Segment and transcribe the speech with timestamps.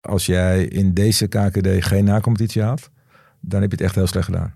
[0.00, 2.90] als jij in deze KKD geen nacompetitie haalt,
[3.40, 4.54] dan heb je het echt heel slecht gedaan.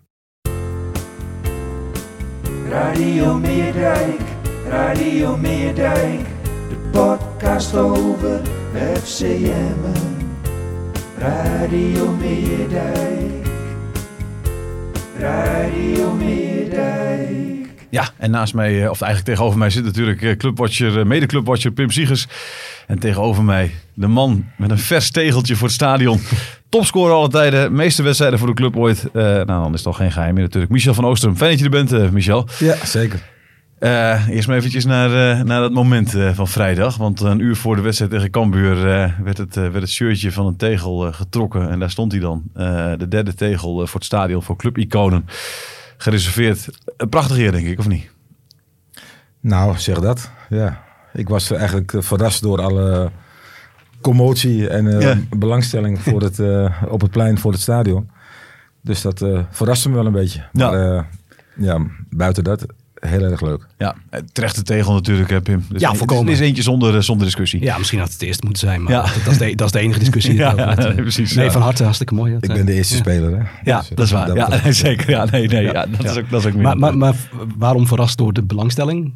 [2.68, 4.20] Radio Meerdijk,
[4.68, 6.20] Radio Meerdijk,
[6.68, 8.40] de podcast over
[8.94, 10.12] FCM.
[11.18, 13.46] Radio Meerdijk,
[15.18, 17.53] Radio Meerdijk.
[17.94, 21.70] Ja, en naast mij, eh, of eigenlijk tegenover mij zit natuurlijk eh, clubwatcher, eh, mede-clubwatcher
[21.70, 22.26] Pim Siegers.
[22.86, 26.20] En tegenover mij de man met een vers tegeltje voor het stadion.
[26.68, 29.08] Topscorer alle tijden, meeste wedstrijden voor de club ooit.
[29.12, 30.72] Nou, dan is het al geen geheim meer natuurlijk.
[30.72, 32.48] Michel van Oostrum, fijn dat je er bent, Michel.
[32.58, 33.22] Ja, zeker.
[34.28, 36.96] Eerst maar eventjes naar, naar dat moment van vrijdag.
[36.96, 38.82] Want een uur voor de wedstrijd tegen Cambuur
[39.24, 41.70] werd, het, werd het shirtje van een tegel getrokken.
[41.70, 42.42] En daar stond hij dan.
[42.98, 45.26] De derde tegel voor het stadion voor clubiconen.
[46.04, 46.68] Gereserveerd.
[46.96, 48.10] Een prachtig eer, denk ik, of niet?
[49.40, 50.30] Nou, zeg dat.
[50.48, 50.84] Ja.
[51.12, 53.10] Ik was eigenlijk eh, verrast door alle
[54.00, 55.18] commotie en eh, Ja.
[55.36, 58.10] belangstelling voor het, eh, op het plein voor het stadion.
[58.80, 60.44] Dus dat verraste me wel een beetje.
[60.52, 60.70] Ja.
[60.70, 61.02] Maar eh,
[61.56, 62.66] ja, buiten dat,
[63.08, 63.66] heel erg leuk.
[63.78, 65.64] Ja, eh, terechte tegel natuurlijk, hè, Pim.
[65.68, 66.32] Dus Ja, het is- volkomen.
[66.32, 67.62] Het is eentje zonder, eh, zonder discussie.
[67.62, 69.02] Ja, misschien had het eerste moeten zijn, maar Ja.
[69.02, 70.32] dat, dat is de, dat is de enige discussie.
[70.32, 70.78] die Ja, heb.
[70.84, 71.50] nee, precies, Nee, ja.
[71.50, 72.34] van harte hartstikke mooi.
[72.40, 73.42] Ik ben de eerste speler, hè?
[73.64, 74.34] Ja, Dus, eh, dat is waar.
[74.34, 75.10] Ja, nee, zeker.
[75.10, 75.86] Ja, nee, nee, ja.
[75.86, 76.62] dat, Is ook, dat is ook meer.
[76.62, 77.14] Maar, maar, maar
[77.58, 79.12] waarom verrast door de belangstelling?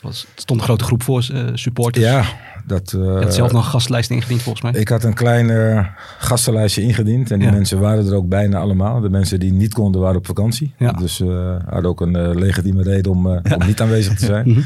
[0.00, 2.04] Het, was, het stond een grote groep voor eh, supporters.
[2.04, 2.24] Ja,
[2.66, 2.92] dat...
[2.92, 4.80] eh, Je had zelf nog een gastlijst ingediend volgens mij.
[4.80, 5.86] Ik had een klein eh,
[6.18, 7.30] gastenlijstje ingediend.
[7.30, 7.54] En die Ja.
[7.54, 9.00] mensen waren er ook bijna allemaal.
[9.00, 10.74] De mensen die niet konden waren op vakantie.
[10.78, 10.92] Ja.
[10.92, 14.48] Dus eh hadden ook een eh, legitieme reden om, eh, om niet aanwezig te zijn.
[14.50, 14.60] Mhm.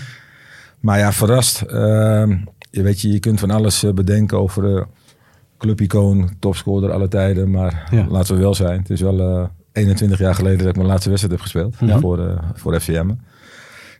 [0.80, 1.60] Maar ja, verrast.
[1.60, 2.36] Ehm,
[2.70, 4.82] je weet je, je kunt van alles eh, bedenken over eh
[5.58, 7.50] clubicoon, topscorer alle tijden.
[7.50, 8.06] Maar Ja.
[8.08, 8.78] laten we wel zijn.
[8.78, 11.80] Het is wel eh, 21 jaar geleden dat ik mijn laatste wedstrijd heb gespeeld.
[11.80, 11.98] Mhm.
[12.00, 13.10] Voor, eh voor FCM.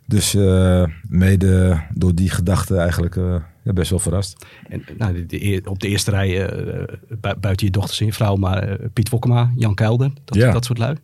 [0.07, 4.47] Dus eh, mede door die gedachte eigenlijk eh, ja, best wel verrast.
[4.69, 6.83] En, nou, de, de eer- op de eerste rij, eh,
[7.21, 10.53] bu- buiten je dochters en je vrouw, maar eh, Piet Wokkema, Jan Kuilder, dat, Ja.
[10.53, 10.97] dat soort lui.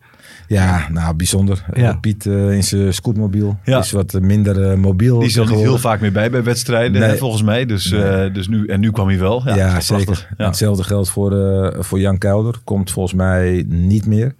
[0.48, 1.64] Ja, nou bijzonder.
[1.74, 1.92] Ja.
[1.94, 3.78] Piet in zijn scootmobiel Ja.
[3.78, 5.18] is wat minder mobiel.
[5.18, 7.10] die is er niet heel vaak meer bij bij wedstrijden, Nee.
[7.10, 7.66] hè, volgens mij.
[7.66, 9.42] Dus, eh, dus nu, en nu kwam hij wel.
[9.54, 10.28] Ja, zeker.
[10.36, 12.54] Hetzelfde geldt voor, eh, voor Jan Kuilder.
[12.64, 14.34] Komt volgens mij niet meer.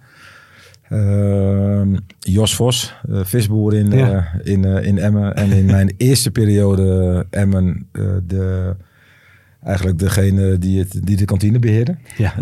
[0.91, 4.09] Ehm, Jos Vos, eh, visboer in, Ja.
[4.43, 5.35] eh, in, eh, in Emmen.
[5.35, 8.75] En in mijn eerste periode Emmen, eh, de,
[9.63, 11.95] eigenlijk degene die, het, die de kantine beheerde.
[12.17, 12.33] Ja,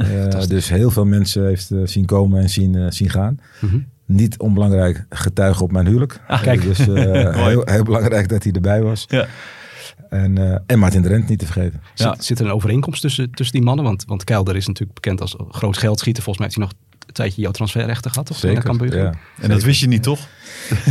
[0.48, 3.40] dus heel veel mensen heeft zien komen en zien, zien gaan.
[3.62, 3.80] Mhm.
[4.06, 6.20] Niet onbelangrijk getuige op mijn huwelijk.
[6.28, 6.62] Ah, kijk.
[6.62, 9.06] Dus eh, heel, heel belangrijk dat hij erbij was.
[9.08, 9.28] Ja.
[10.10, 11.82] En, eh, en Martin Drent niet te vergeten.
[11.96, 12.14] Ja.
[12.14, 13.86] Zit, zit er een overeenkomst tussen, tussen die mannen?
[13.86, 16.24] Want, want Kuilder is natuurlijk bekend als groot geldschieter.
[16.24, 18.32] Volgens mij heeft hij nog een tijdje jouw transferrechten gehad.
[18.32, 19.04] Of toen naar Cambuur ging?
[19.04, 19.14] ja.
[19.42, 20.20] En dat wist je niet, toch?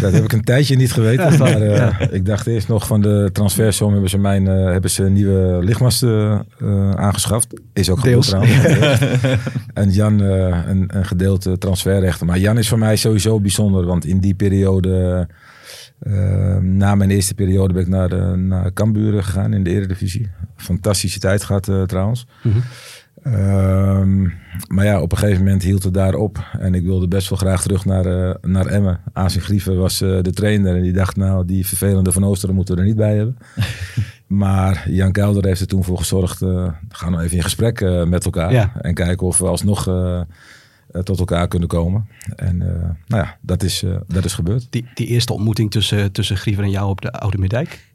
[0.01, 1.39] Dat heb ik een tijdje niet geweten.
[1.39, 1.99] Maar eh, Ja.
[2.11, 6.47] ik dacht eerst nog van de transfersom hebben ze mijn eh, hebben ze nieuwe lichtmasten
[6.61, 7.61] eh, aangeschaft.
[7.73, 9.01] Is ook gebeurd trouwens.
[9.75, 12.27] en Jan eh, een, een gedeelte transferrechten.
[12.27, 13.87] Maar Jan is voor mij sowieso bijzonder.
[13.87, 15.27] Want in die periode,
[16.61, 20.31] na mijn eerste periode, ben ik naar, de, naar Cambuur gegaan in de Eredivisie.
[20.57, 22.27] Fantastische tijd gehad eh, trouwens.
[22.43, 22.59] Mhm.
[23.23, 24.23] Ehm,
[24.69, 26.45] maar ja, op een gegeven moment hield het daar op.
[26.59, 29.01] En ik wilde best wel graag terug naar, eh naar Emmen.
[29.13, 30.77] Azen Grieven was eh, de trainer.
[30.77, 33.37] En die dacht, nou, die vervelende Van Oosteren moeten we er niet bij hebben.
[34.27, 36.43] maar Jan Kelder heeft er toen voor gezorgd.
[36.43, 38.53] eh gaan we even in gesprek met elkaar.
[38.53, 38.73] Ja.
[38.81, 39.85] En kijken of we alsnog
[41.03, 42.09] tot elkaar kunnen komen.
[42.37, 42.59] En
[43.07, 44.67] nou ja, dat is, dat is gebeurd.
[44.71, 47.88] Die, die eerste ontmoeting tussen, tussen Griever en jou op de Oude Middijk.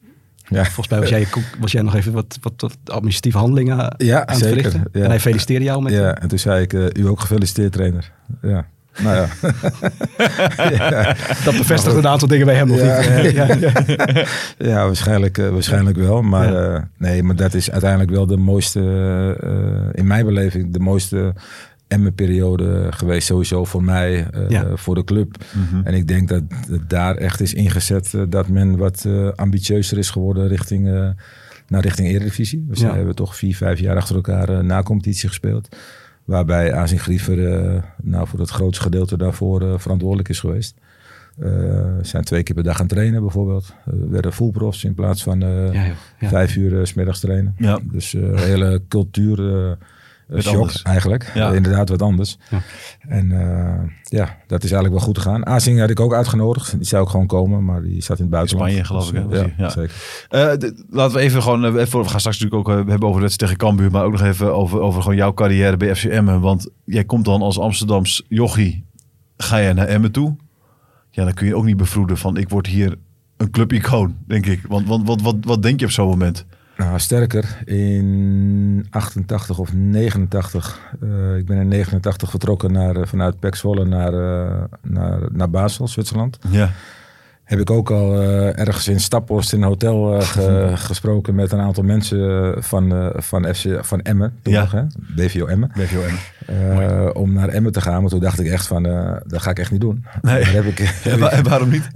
[0.53, 1.28] Ja, Volgens mij was jij,
[1.59, 4.84] was jij nog even wat, wat, wat administratieve handelingen aan Ja, het zeker, verrichten.
[4.91, 5.02] ja.
[5.03, 5.94] En hij feliciteerde jou met...
[5.94, 8.12] ja en toen zei ik, eh, u ook gefeliciteerd trainer.
[8.41, 8.66] Ja,
[9.00, 9.28] nou ja.
[10.69, 11.16] ja.
[11.44, 13.22] Dat bevestigt een aantal dingen bij hem nog Ja.
[13.22, 13.31] niet.
[13.36, 14.25] Ja, ja.
[14.58, 16.22] Ja, waarschijnlijk, eh, waarschijnlijk wel.
[16.22, 16.74] Maar Ja.
[16.75, 18.80] eh, nee, maar dat is uiteindelijk wel de mooiste,
[19.41, 21.34] eh, in mijn beleving, de mooiste
[21.93, 23.27] Emmen-periode geweest.
[23.27, 24.75] Sowieso voor mij, eh, Ja.
[24.75, 25.35] voor de club.
[25.83, 29.97] En ik denk dat het daar echt is ingezet eh, dat men wat eh, ambitieuzer
[29.97, 31.09] is geworden richting, eh,
[31.67, 32.65] naar richting Eredivisie.
[32.69, 32.89] Dus Ja.
[32.89, 35.75] we hebben toch vier, vijf jaar achter elkaar na competitie gespeeld.
[36.23, 40.75] Waarbij Azin Griever eh, nou, voor het grootste gedeelte daarvoor eh, verantwoordelijk is geweest.
[41.39, 41.49] Eh,
[42.01, 43.73] zijn twee keer per dag gaan trainen bijvoorbeeld.
[43.85, 45.96] We werden fullprofs in plaats van eh, Ja, joh.
[46.19, 46.28] Ja.
[46.29, 47.55] vijf uur 's middags trainen.
[47.57, 47.79] Ja.
[47.91, 49.37] Dus eh hele cultuur
[50.41, 50.82] shock anders.
[50.82, 51.32] eigenlijk.
[51.34, 51.52] Ja.
[51.52, 52.38] Inderdaad wat anders.
[52.50, 52.62] Ja.
[53.00, 55.46] En eh, ja, dat is eigenlijk wel goed gegaan.
[55.46, 56.78] Azing had ik ook uitgenodigd.
[56.78, 58.70] Die zou ook gewoon komen, maar die zat in het buitenland.
[58.72, 59.70] Spanje, geloof ik, hè, Dus, ja, Ja.
[59.70, 59.96] zeker.
[60.30, 63.26] Eh, laten we even gewoon, eh, even, we gaan straks natuurlijk ook hebben over de
[63.26, 66.41] wedstrijd tegen Cambuur, maar ook nog even over, over gewoon jouw carrière bij FC Emmen.
[66.41, 68.85] Want jij komt dan als Amsterdams jochie,
[69.38, 70.35] ga je naar Emmen toe.
[71.09, 72.96] Ja, dan kun je ook niet bevroeden van ik word hier
[73.38, 74.62] een clubicoon, denk ik.
[74.68, 76.46] Want, want wat, wat, wat denk je op zo'n moment?
[76.78, 83.40] Nou, sterker, in 88 of 89, eh, ik ben in 89 vertrokken naar, eh, vanuit
[83.40, 86.37] Pek Zwolle naar, eh, naar, naar Basel, Zwitserland.
[86.49, 86.72] Ja.
[87.43, 91.51] Heb ik ook al eh, ergens in Staphorst in een hotel eh, ge- gesproken met
[91.51, 94.61] een aantal mensen van, eh, van, FC, van Emmen, toen Ja.
[94.61, 94.81] nog, hè?
[95.16, 95.72] BVO Emmen.
[95.75, 96.16] BVOM.
[96.45, 98.84] Eh, om naar Emmen te gaan, maar toen dacht ik echt van,
[99.28, 100.05] dat ga ik echt niet doen.
[100.22, 100.43] Nee.
[100.43, 100.93] Heb ik,
[101.49, 101.87] waarom niet?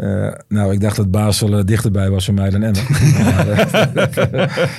[0.48, 2.84] nou, ik dacht dat Basel dichterbij was voor mij dan Emmen.
[3.24, 4.70] maar,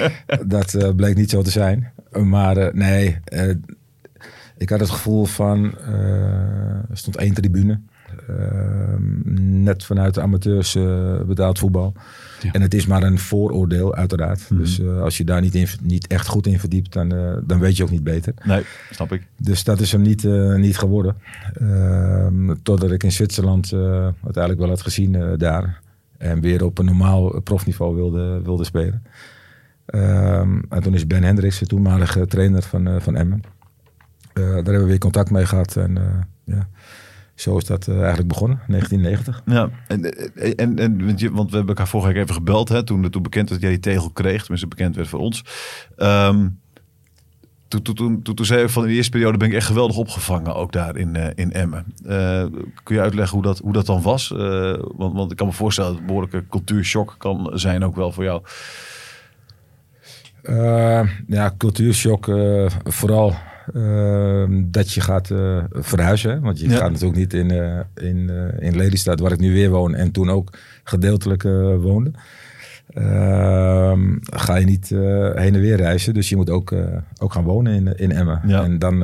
[0.46, 1.92] dat eh, bleek niet zo te zijn.
[2.12, 3.18] Maar nee,
[4.56, 5.74] ik had het gevoel van...
[6.90, 7.80] er stond één tribune.
[8.28, 8.98] Eh,
[9.68, 11.92] net vanuit de amateurs eh, betaald voetbal.
[12.42, 12.52] Ja.
[12.52, 14.50] En het is maar een vooroordeel, uiteraard.
[14.50, 14.60] Mhm.
[14.60, 17.58] Dus eh, als je daar niet, in, niet echt goed in verdiept, dan, eh, dan
[17.58, 18.34] weet je ook niet beter.
[18.44, 19.26] Nee, snap ik.
[19.36, 20.22] Dus dat is hem niet,
[20.56, 21.16] niet geworden.
[21.54, 25.80] Ehm, totdat ik in Zwitserland uiteindelijk wel had gezien daar.
[26.18, 29.02] En weer op een normaal profniveau wilde, wilde spelen.
[29.86, 33.42] Ehm, en toen is Ben Hendricks, de toenmalige trainer van, van Emmen.
[34.32, 35.76] Daar hebben we weer contact mee gehad.
[35.76, 35.98] En
[36.44, 36.68] ja,
[37.40, 39.42] zo is dat eh, eigenlijk begonnen, 1990.
[39.46, 40.04] Ja, en,
[40.56, 43.60] en, en, want, we hebben elkaar vorige week even gebeld, hè, toen, toen bekend werd
[43.60, 45.44] dat jij die tegel kreeg, tenminste bekend werd voor ons.
[45.96, 46.48] Ehm,
[47.68, 49.96] toen, toen, toen, toen, zei je van in de eerste periode ben ik echt geweldig
[49.96, 51.84] opgevangen, ook daar in, eh, in Emmen.
[52.06, 52.44] Eh,
[52.82, 54.32] kun je uitleggen hoe dat, hoe dat dan was?
[54.32, 57.96] Eh, want, want ik kan me voorstellen dat het een behoorlijke cultuurshock kan zijn ook
[57.96, 58.42] wel voor jou.
[60.42, 62.28] Eh, ja, cultuurshock.
[62.28, 63.34] eh, vooral
[63.74, 66.40] eh, dat je gaat eh, verhuizen.
[66.40, 66.76] Want je Ja.
[66.76, 69.94] gaat natuurlijk niet in, eh, in, eh, in Lelystad, waar ik nu weer woon.
[69.94, 70.50] En toen ook
[70.84, 71.42] gedeeltelijk
[71.80, 72.10] woonde.
[72.88, 74.88] Ehm, ga je niet
[75.34, 76.14] heen en weer reizen.
[76.14, 76.74] Dus je moet ook,
[77.18, 78.40] ook gaan wonen in, in Emmen.
[78.46, 78.62] Ja.
[78.64, 78.98] En dan,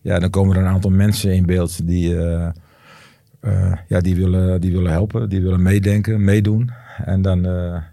[0.00, 2.16] ja, dan komen er een aantal mensen in beeld die,
[3.88, 5.28] ja, die, willen, die willen helpen.
[5.28, 6.70] Die willen meedenken, meedoen.
[7.04, 7.42] En dan,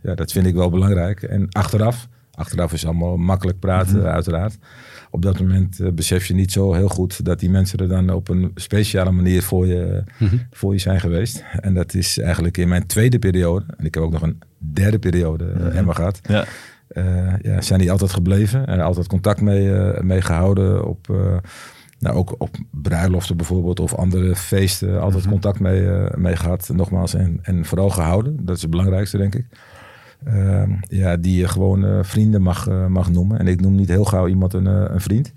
[0.01, 1.23] ja, dat vind ik wel belangrijk.
[1.23, 4.05] En achteraf, achteraf is allemaal makkelijk praten, Mhm.
[4.07, 4.57] uiteraard.
[5.11, 8.09] Op dat moment eh, besef je niet zo heel goed dat die mensen er dan
[8.09, 10.35] op een speciale manier voor je, Mhm.
[10.51, 11.43] voor je zijn geweest.
[11.61, 13.65] En dat is eigenlijk in mijn tweede periode.
[13.77, 15.45] En ik heb ook nog een derde periode.
[15.73, 16.19] Emma gehad.
[16.23, 16.45] Ja,
[16.87, 21.07] Eh, ja, zijn die altijd gebleven en altijd contact mee, eh, mee gehouden op,
[21.99, 25.31] nou, ook op bruiloften bijvoorbeeld of andere feesten, altijd Mhm.
[25.31, 28.45] contact mee, mee gehad, nogmaals, en, en vooral gehouden.
[28.45, 29.45] Dat is het belangrijkste, denk ik.
[30.25, 33.39] Ehm, ja, die je gewoon eh, vrienden mag, eh, mag noemen.
[33.39, 35.33] En ik noem niet heel gauw iemand een, eh, een vriend.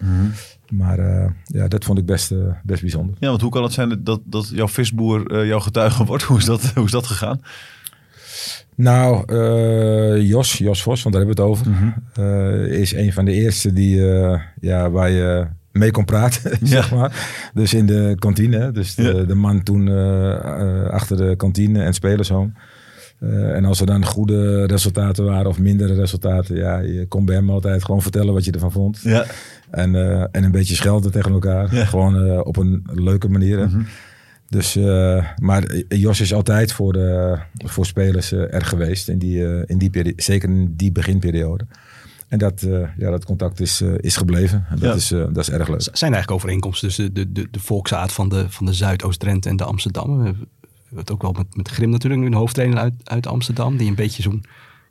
[0.71, 2.35] Maar eh, ja, dat vond ik best,
[2.65, 3.15] best bijzonder.
[3.19, 6.23] ja want hoe kan het zijn dat, dat jouw visboer jouw getuige wordt?
[6.29, 7.41] Hoe is dat, hoe is dat gegaan?
[8.75, 9.35] Nou,
[10.23, 11.71] Jos, Jos Vos, want daar hebben we het over.
[11.71, 12.65] Mhm.
[12.73, 13.97] is een van de eerste die,
[14.61, 17.29] ja, waar je mee kon praten, zeg maar.
[17.55, 18.73] Dus in de kantine.
[18.73, 19.23] Dus de, Ja.
[19.25, 19.89] de man toen
[20.91, 22.51] achter de kantine en spelershome.
[23.19, 27.35] Eh, en als er dan goede resultaten waren of mindere resultaten, ja, je kon bij
[27.35, 29.01] hem altijd gewoon vertellen wat je ervan vond.
[29.03, 29.25] Ja.
[29.71, 31.75] En, eh, en een beetje schelden tegen elkaar.
[31.75, 31.85] Ja.
[31.85, 33.59] Gewoon eh, op een leuke manier.
[33.59, 33.81] Mhm.
[34.49, 39.09] Dus, eh, maar Jos is altijd voor, de, voor spelers er geweest.
[39.09, 41.67] In die, eh, in die zeker in die beginperiode.
[42.29, 44.67] En dat, eh, ja, dat contact is, eh, is gebleven.
[44.71, 44.95] En dat, Ja.
[44.95, 45.81] is, eh, dat is erg leuk.
[45.81, 49.57] Zijn er eigenlijk overeenkomsten tussen de, de, de volksaard van de, van de Zuidoost-Drenthe en
[49.57, 50.37] de Amsterdam?
[50.95, 53.95] Het ook wel met, met Grim natuurlijk, nu een hoofdtrainer uit, uit Amsterdam, die een
[53.95, 54.45] beetje zo'n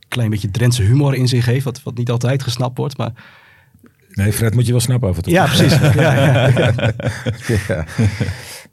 [0.07, 2.97] klein beetje Drentse humor in zich heeft, wat, wat niet altijd gesnapt wordt.
[2.97, 3.13] Maar
[4.15, 5.33] Nee, Fred moet je wel snappen af en toe.
[5.33, 5.77] ja, precies.
[5.79, 6.47] ja, ja,
[7.67, 7.85] ja.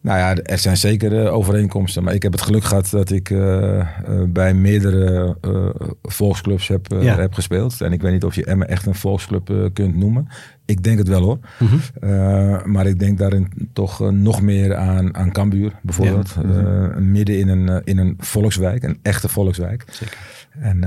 [0.03, 2.03] Nou ja, er zijn zeker eh, overeenkomsten.
[2.05, 3.87] Maar ik heb het geluk gehad dat ik eh, eh,
[4.29, 5.69] bij meerdere eh,
[6.03, 7.17] volksclubs heb, Ja.
[7.19, 7.81] heb gespeeld.
[7.81, 10.29] En ik weet niet of je Emmen echt een volksclub kunt noemen.
[10.65, 11.39] Ik denk het wel hoor.
[11.59, 12.71] Mhm.
[12.73, 16.35] Maar ik denk daarin toch nog meer aan, aan Cambuur bijvoorbeeld.
[16.45, 19.85] Eh, midden in een, in een volkswijk, een echte volkswijk.
[19.91, 20.19] Zeker.
[20.61, 20.79] En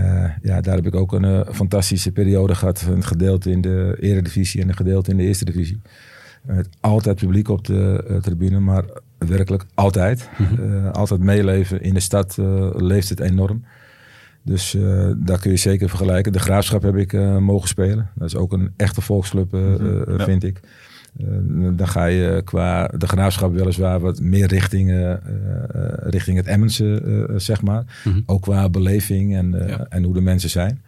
[0.41, 2.85] ja, daar heb ik ook een fantastische periode gehad.
[2.89, 5.81] Een gedeelte in de eredivisie en een gedeelte in de eerste divisie.
[6.41, 8.83] Met altijd publiek op de tribune, maar
[9.17, 10.29] werkelijk altijd.
[10.59, 11.81] Eh, altijd meeleven.
[11.81, 13.65] In de stad eh, leeft het enorm.
[14.41, 16.31] Dus eh, daar kun je zeker vergelijken.
[16.31, 18.09] De Graafschap heb ik mogen spelen.
[18.15, 19.51] Dat is ook een echte volksclub,
[20.07, 20.23] Ja.
[20.23, 20.59] vind ik.
[21.71, 25.17] Dan ga je qua de Graafschap weliswaar wat meer richting,
[25.99, 27.83] richting het Emmense, zeg maar.
[28.03, 28.21] Mhm.
[28.25, 29.85] Ook qua beleving en, Ja.
[29.89, 30.81] en hoe de mensen zijn.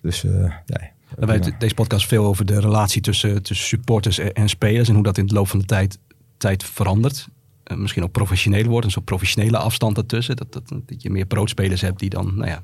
[0.00, 0.90] Dus nee.
[1.08, 1.56] We hebben prima.
[1.58, 5.18] deze podcast veel over de relatie tussen, tussen supporters en, en spelers en hoe dat
[5.18, 5.98] in de loop van de tijd,
[6.36, 7.28] tijd verandert.
[7.66, 10.36] Eh, misschien ook professioneler wordt, een soort professionele afstand ertussen.
[10.36, 12.62] Dat, dat, dat je meer broodspelers hebt die dan, nou ja,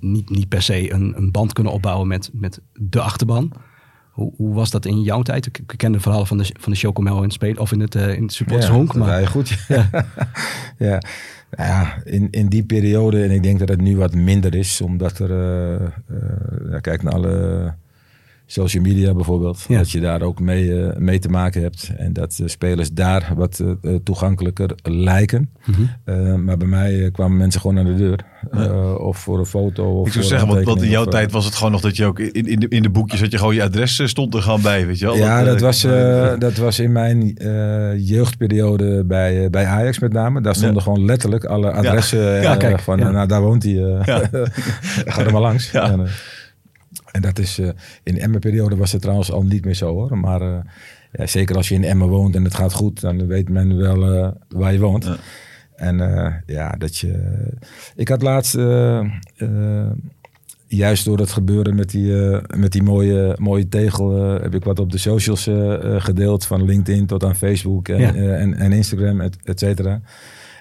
[0.00, 3.52] niet, niet per se een, een band kunnen opbouwen met, met de achterban.
[4.10, 5.46] Hoe, hoe was dat in jouw tijd?
[5.46, 7.80] Ik, ik ken de verhalen van de, van de Chocomel in het spelen of in
[7.80, 8.92] het, eh in het supportershonk.
[8.92, 9.64] Ja, maar je goed.
[9.68, 9.90] Ja.
[10.78, 11.02] ja.
[11.50, 14.80] Nou ja, in, in die periode, en ik denk dat het nu wat minder is,
[14.80, 15.86] omdat er, eh,
[16.70, 17.74] ja, kijk naar alle
[18.46, 19.78] social media bijvoorbeeld, Ja.
[19.78, 21.90] dat je daar ook mee, eh, mee te maken hebt.
[21.96, 25.50] En dat eh, spelers daar wat eh, toegankelijker lijken.
[25.66, 25.80] Mhm.
[26.04, 28.18] Eh, maar bij mij kwamen mensen gewoon aan de deur.
[28.50, 30.00] Eh, of voor een foto.
[30.00, 31.96] Of Ik zou zeggen, want, want in jouw of, tijd was het gewoon nog dat
[31.96, 34.42] je ook in, in, de, in de boekjes had je gewoon je adres stond er
[34.42, 35.16] gewoon bij, weet je wel.
[35.16, 40.40] Ja, dat was, eh, dat was in mijn eh, jeugdperiode bij, bij Ajax met name.
[40.40, 40.82] Daar stonden Ja.
[40.82, 43.10] gewoon letterlijk alle adressen Ja, kijk, van, ja.
[43.10, 44.02] nou daar woont hij, Ja.
[45.12, 45.70] ga er maar langs.
[45.70, 45.90] Ja.
[45.90, 46.06] En,
[47.16, 47.68] en dat is, eh,
[48.02, 50.18] in de Emmen-periode was het trouwens al niet meer zo hoor.
[50.18, 50.58] Maar eh,
[51.12, 54.14] ja, zeker als je in Emmen woont en het gaat goed, dan weet men wel
[54.14, 55.04] eh, waar je woont.
[55.04, 55.16] Ja.
[55.76, 55.96] En
[56.46, 57.34] ja, dat je...
[57.96, 58.54] Ik had laatst,
[60.66, 62.12] juist door het gebeuren met die,
[62.56, 65.50] met die mooie, mooie tegel, heb ik wat op de socials
[65.98, 66.46] gedeeld.
[66.46, 68.14] Van LinkedIn tot aan Facebook en, Ja.
[68.14, 70.00] en, en Instagram, et, et cetera.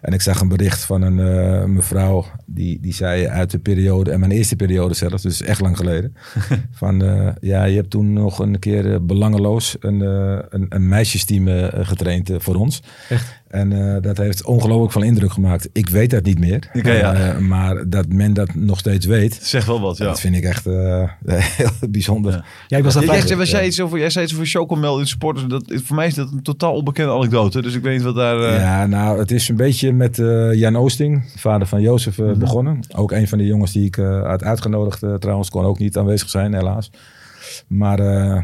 [0.06, 4.12] En ik zag een bericht van een eh, mevrouw die, die zei uit de periode,
[4.12, 6.16] en mijn eerste periode zelfs, dus echt lang geleden.
[6.72, 10.88] van eh, ja, je hebt toen nog een keer eh, belangeloos een, eh, een, een
[10.88, 12.82] meisjesteam eh, getraind eh, voor ons.
[13.10, 13.44] Echt?
[13.56, 15.70] En eh, dat heeft ongelooflijk veel indruk gemaakt.
[15.74, 16.70] Ik weet dat niet meer.
[16.84, 17.14] Ja.
[17.14, 20.06] Eh, maar dat men dat nog steeds weet, Zeg wel wat, ja.
[20.06, 21.04] dat vind ik echt eh,
[21.58, 22.32] heel bijzonder.
[22.32, 22.44] Ja.
[22.68, 25.08] Ja, ik was vrij- jij, was jij, iets over, jij zei iets over Chocomel in
[25.08, 25.46] supporters.
[25.48, 27.62] Dat, voor mij is dat een totaal onbekende anekdote.
[27.62, 28.40] Dus ik weet niet wat daar...
[28.44, 32.40] eh, Ja, nou, het is een beetje met eh, Jan Oosting, vader van Jozef, Mhm.
[32.40, 32.80] begonnen.
[32.96, 35.50] Ook een van de jongens die ik eh, had uitgenodigd trouwens.
[35.50, 36.92] Kon ook niet aanwezig zijn, helaas.
[37.68, 38.42] Maar eh,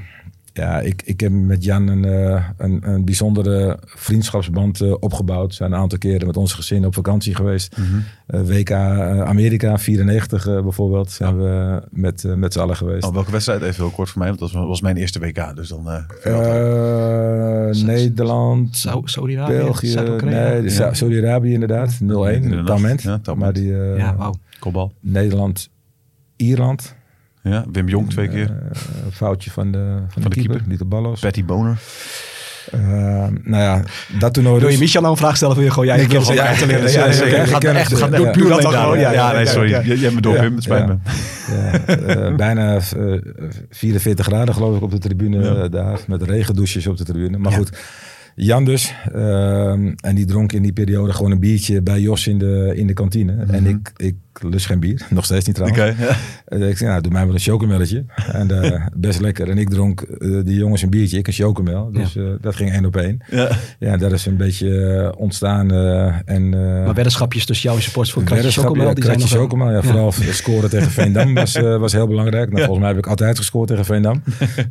[0.53, 5.47] ja, ik, ik heb met Jan een, eh, een, een bijzondere vriendschapsband eh, opgebouwd.
[5.49, 7.77] We zijn een aantal keren met ons gezin op vakantie geweest.
[7.77, 7.87] Mhm.
[8.27, 13.03] Eh, WK Amerika, 94 eh, bijvoorbeeld, zijn we met, met z'n allen geweest.
[13.05, 13.61] Oh, welke wedstrijd?
[13.61, 15.55] Even heel kort voor mij, want dat was, was mijn eerste WK.
[15.55, 15.89] Dus dan...
[15.89, 20.93] eh, Eh, Nederland, Sau- Saudi-Arabië, België, nee, Ja.
[20.93, 22.65] Saudi-Arabië inderdaad, 0-1, in.
[22.65, 23.01] Talment.
[23.01, 23.37] Ja, Talment.
[23.45, 24.33] Maar die, eh, Ja, wauw.
[24.59, 24.91] Kopbal.
[24.99, 25.69] Nederland,
[26.35, 26.95] Ierland,
[27.43, 28.45] Ja, Wim Jong twee keer.
[28.45, 30.67] Eh, een foutje van de, van de de, keeper, keeper.
[30.69, 31.19] niet de ballos.
[31.19, 31.77] Patty Boner.
[32.71, 32.79] Eh,
[33.43, 33.81] nou ja,
[34.19, 34.77] dat toernooi Wil dus.
[34.77, 35.55] je Michel nou een vraag stellen?
[35.55, 36.91] Wil je gewoon jij Ik wil gewoon- te leren?
[36.91, 37.43] ja, Ja.
[37.43, 38.31] Ik Gaat echt, gaat ja.
[38.31, 38.49] doe Ja.
[38.49, 39.69] dat dan gewoon, Ja, Ja, ja, nee, ja, sorry.
[39.69, 39.81] ja.
[39.81, 40.41] Jij hebt me door, Ja.
[40.41, 40.53] Wim.
[40.55, 40.97] Het spijt Ja.
[41.47, 41.55] me.
[41.55, 42.81] Ja, eh, bijna eh,
[43.69, 45.67] 44 graden geloof ik op de tribune Ja.
[45.67, 45.99] daar.
[46.07, 47.37] Met regendouches op de tribune.
[47.37, 47.57] Maar Ja.
[47.57, 47.77] goed,
[48.35, 48.93] Jan dus.
[49.13, 52.87] ehm, en die dronk in die periode gewoon een biertje bij Jos in de, in
[52.87, 53.45] de kantine.
[53.47, 55.05] En ik, ik lust geen bier.
[55.09, 55.81] Nog steeds niet trouwens.
[55.81, 56.15] Oké, ja.
[56.45, 58.05] En ik zei, nou, doe mij wel een chocomelletje.
[58.31, 59.49] En eh, best lekker.
[59.49, 61.91] En ik dronk eh, die jongens een biertje, ik een chocomel.
[61.91, 63.19] Dus eh, dat ging één op één.
[63.31, 63.49] Ja.
[63.79, 65.71] Ja, dat is een beetje eh, ontstaan.
[65.71, 69.19] eh, en, eh, Maar weddenschapjes tussen jou en supporters voor Kratje Chocomel, ja, die zijn
[69.21, 72.45] Chocomel, ja, vooral scoren tegen Veendam was, eh, was heel belangrijk.
[72.49, 74.23] Nou, Volgens mij heb ik altijd gescoord tegen Veendam.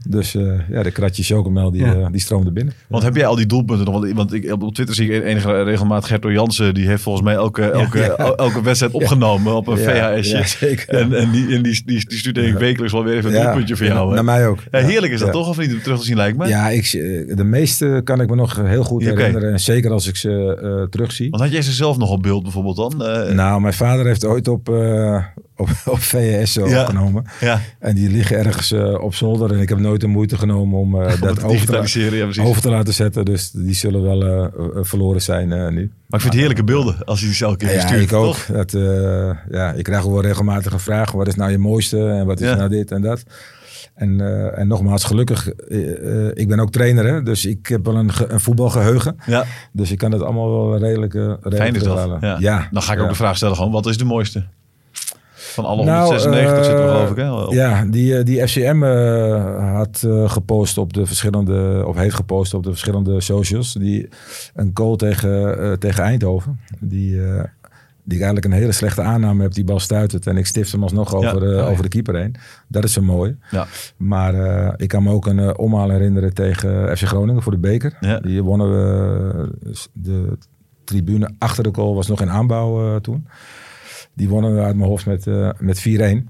[0.09, 2.75] dus eh, ja, de Kratje Chocomel die, eh, die stroomde binnen.
[2.89, 4.13] Want heb jij al die doelpunten nog?
[4.15, 6.75] Want, ik, op Twitter zie ik enige regelmaat Gerto Jansen.
[6.75, 10.79] Die heeft volgens mij elke, elke, el- elke wedstrijd opgenomen op een VHS'je.
[10.87, 13.43] En, en, die, en die, die, die stuurt denk ik wekelijks wel weer even een
[13.43, 14.09] doelpuntje voor jou.
[14.09, 14.15] hè?
[14.15, 14.59] Naar mij ook.
[14.71, 15.49] Heerlijk is dat toch?
[15.49, 15.73] Of niet?
[15.73, 16.47] Om terug te zien lijkt me.
[16.49, 19.53] Ja, ik, eh, de meeste kan ik me nog heel goed herinneren.
[19.53, 21.31] En zeker als ik ze eh, terugzie.
[21.31, 23.05] Want had jij ze zelf nog op beeld bijvoorbeeld dan?
[23.05, 25.25] Eh, Nou, mijn vader heeft ooit op, eh,
[25.57, 26.81] op, op Ja.
[26.81, 27.25] opgenomen.
[27.41, 29.53] ja, En die liggen ergens op zolder.
[29.53, 30.91] En ik heb nooit de moeite genomen om
[31.21, 31.73] dat over te.
[31.73, 33.25] Ja, over te laten zetten.
[33.25, 35.93] Dus die zullen wel eh, eh, verloren zijn eh, nu.
[36.07, 38.03] Maar ik vind het heerlijke beelden als je die elke keer Ja, stuurt.
[38.03, 38.37] ik ook.
[38.53, 38.71] Dat,
[39.51, 41.13] ja, ik krijg wel regelmatig een vraag.
[41.13, 42.09] Wat is nou je mooiste?
[42.09, 42.55] En wat is Ja.
[42.55, 43.23] nou dit en dat?
[43.95, 44.21] En,
[44.57, 45.49] en nogmaals, gelukkig,
[46.35, 47.07] ik ben ook trainer.
[47.07, 47.23] Hè?
[47.23, 49.17] Dus ik heb wel een, ge- een voetbalgeheugen.
[49.27, 51.97] Ja, Dus ik kan het allemaal wel redelijk, redelijk fijn is dat.
[51.97, 52.41] terughalen.
[52.41, 52.69] Ja.
[52.71, 53.11] Dan ga ik ook ja.
[53.11, 54.45] de vraag stellen gewoon, wat is de mooiste?
[55.51, 57.17] Van alle Nou, 196 zitten we eh, geloof ik.
[57.17, 57.63] Hè?
[57.63, 62.55] Ja, die, eh, die FCM eh, had eh, gepost op de verschillende, of heeft gepost
[62.55, 63.73] op de verschillende socials.
[63.73, 64.09] Die
[64.55, 66.61] een goal tegen, tegen Eindhoven.
[66.81, 67.15] Die,
[68.03, 69.53] die ik eigenlijk een hele slechte aanname heb.
[69.53, 71.63] Die bal stuitert en ik stift hem alsnog over, ja.
[71.63, 72.37] over de keeper heen.
[72.69, 73.37] Dat is zo mooi.
[73.51, 73.67] Ja.
[73.97, 74.35] Maar
[74.77, 78.21] ik kan me ook een omhaal herinneren tegen FC Groningen voor de beker.
[78.23, 79.81] Die wonnen we.
[79.93, 80.39] de
[80.85, 83.27] tribune achter de goal was nog in aanbouw toen.
[84.21, 86.29] Die wonnen uit mijn hoofd met, eh, met 4-1.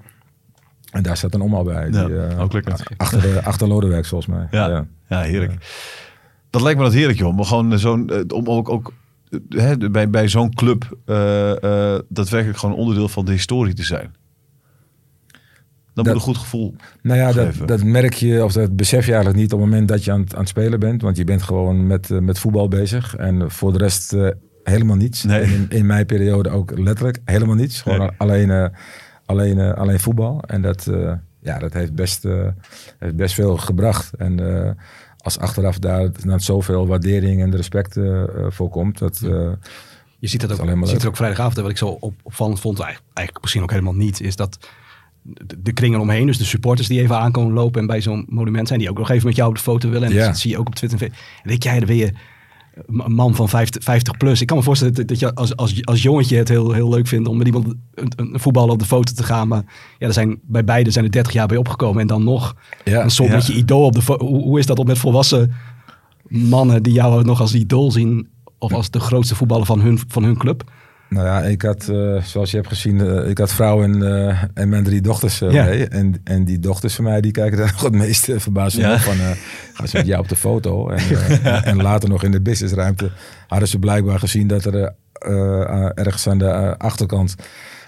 [0.90, 1.88] En daar zat een omhaal bij.
[1.90, 2.86] Ja, die, eh, ook lekker.
[2.96, 4.46] Achter, de, achter Lodewijk volgens mij.
[4.50, 5.20] Ja, ja.
[5.22, 5.52] heerlijk.
[6.50, 7.28] Dat lijkt me dat heerlijk, joh.
[7.28, 8.92] Om gewoon zo'n, eh, om ook, ook
[9.48, 11.50] hè, bij, bij zo'n club eh,
[11.94, 14.14] eh, daadwerkelijk gewoon onderdeel van de historie te zijn.
[15.94, 16.74] Dat, moet een goed gevoel.
[17.02, 19.88] Nou ja, dat, dat merk je, of dat besef je eigenlijk niet op het moment
[19.88, 21.02] dat je aan, het- aan het spelen bent.
[21.02, 23.16] Want je bent gewoon met, met voetbal bezig.
[23.16, 24.16] En voor de rest
[24.62, 25.22] helemaal niets.
[25.24, 25.42] Nee.
[25.42, 27.80] In, in mijn periode ook letterlijk helemaal niets.
[27.82, 28.08] Gewoon Nee.
[28.16, 28.66] alleen, eh,
[29.26, 30.42] alleen, eh, alleen voetbal.
[30.46, 31.12] En dat, eh,
[31.42, 32.46] ja, dat heeft best, eh,
[32.98, 34.14] heeft best veel gebracht.
[34.14, 34.70] En eh,
[35.18, 39.20] als achteraf daar zoveel waardering en respect eh, eh, voor komt, dat...
[39.24, 39.30] eh,
[40.18, 41.56] Je ziet dat Dat ook, je ziet het ook vrijdagavond.
[41.56, 44.58] En wat ik zo op, opvallend vond, eigenlijk, eigenlijk misschien ook helemaal niet, is dat
[45.22, 48.68] de, de kring eromheen, dus de supporters die even aankomen lopen en bij zo'n monument
[48.68, 50.08] zijn, die ook nog even met jou op de foto willen.
[50.08, 50.26] En Ja.
[50.26, 51.02] dat zie je ook op Twitter.
[51.02, 51.12] En
[51.44, 52.12] denk jij, dan ben je
[52.86, 54.40] een man van 50, 50 plus.
[54.40, 57.06] Ik kan me voorstellen dat, dat je als, als, als jongetje het heel, heel leuk
[57.06, 59.48] vindt om met iemand, een, een voetballer op de foto te gaan.
[59.48, 59.62] Maar
[59.98, 63.02] ja, er zijn, bij beide zijn er 30 jaar bij opgekomen en dan nog ja,
[63.02, 63.34] een soort ja.
[63.34, 64.26] met je idool op de foto.
[64.26, 65.52] Hoe, hoe is dat om met volwassen
[66.28, 70.22] mannen die jou nog als idool zien of als de grootste voetballer van hun, van
[70.22, 70.70] hun club?
[71.10, 74.42] Nou ja, ik had, eh, zoals je hebt gezien, eh, ik had vrouw en, eh,
[74.54, 75.64] en mijn drie dochters Ja.
[75.64, 75.88] mee.
[75.88, 78.94] En, en die dochters van mij, die kijken daar nog het meest uh, verbazend Ja.
[78.94, 79.16] op van,
[79.72, 80.88] gaan ze met jou op de foto?
[80.88, 81.02] En,
[81.64, 83.10] en later nog in de businessruimte
[83.46, 84.94] hadden ze blijkbaar gezien dat er
[85.94, 87.36] ergens aan de achterkant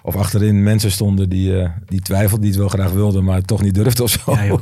[0.02, 3.62] of achterin mensen stonden die, eh, die twijfelden, die het wel graag wilden, maar toch
[3.62, 4.32] niet durfden of zo.
[4.34, 4.58] Ja,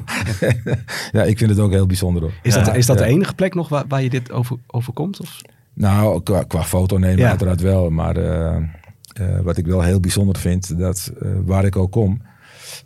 [1.20, 2.32] ja, ik vind het ook heel bijzonder hoor.
[2.42, 3.04] Is dat, is dat ja.
[3.04, 5.20] de enige plek nog waar, waar je dit over, overkomt?
[5.20, 5.40] Of?
[5.74, 7.28] Nou, qua, qua foto nemen Ja.
[7.28, 7.90] uiteraard wel.
[7.90, 12.22] Maar eh, eh, wat ik wel heel bijzonder vind, dat eh, waar ik ook kom,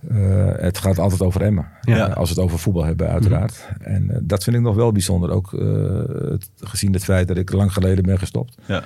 [0.09, 0.17] eh,
[0.57, 1.67] het gaat altijd over Emmen.
[1.81, 2.07] Ja.
[2.07, 3.69] Als we het over voetbal hebben, uiteraard.
[3.81, 5.31] En eh, dat vind ik nog wel bijzonder.
[5.31, 8.57] Ook eh, het- gezien het feit dat ik lang geleden ben gestopt.
[8.67, 8.83] Ja.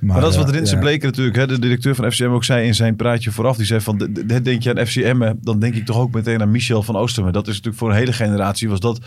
[0.00, 0.80] Maar, dat is wat eh, Rinse ja.
[0.80, 3.56] Bleker natuurlijk, hè, de directeur van FCM ook zei in zijn praatje vooraf.
[3.56, 6.40] Die zei van, de- de- denk je aan FCM, dan denk ik toch ook meteen
[6.42, 7.32] aan Michel van Oostermen.
[7.32, 9.00] Dat is natuurlijk voor een hele generatie, was dat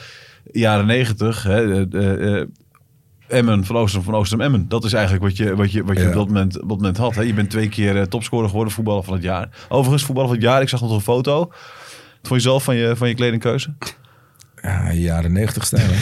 [0.52, 1.46] jaren negentig.
[3.32, 4.68] Emmen, van Oosterem, van Oosterem, Emmen.
[4.68, 6.08] Dat is eigenlijk wat je, wat je, wat je Ja.
[6.10, 7.16] op, dat moment, op dat moment had.
[7.16, 7.22] Hè.
[7.22, 9.50] Je bent twee keer eh, topscorer geworden, voetballer van het jaar.
[9.70, 11.40] Overigens, voetballer van het jaar, ik zag nog een foto.
[11.40, 13.74] Wat vond je zelf van je, van je kledingkeuze?
[14.62, 15.90] Ja, jaren negentig stijl.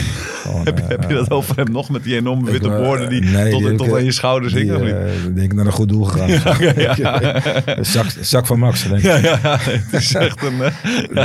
[0.50, 2.76] Gewoon, heb, je, eh, heb je dat over hem nog met die enorme witte eh,
[2.76, 4.76] woorden die nee, tot, die tot ik, aan eh, je schouders hingen?
[4.76, 4.92] of niet?
[4.92, 5.00] eh,
[5.34, 6.28] denk ik naar een goed doel gegaan.
[7.84, 9.02] zak, zak van Max, denk ik.
[9.02, 10.70] Ja, ja, het is echt een, eh,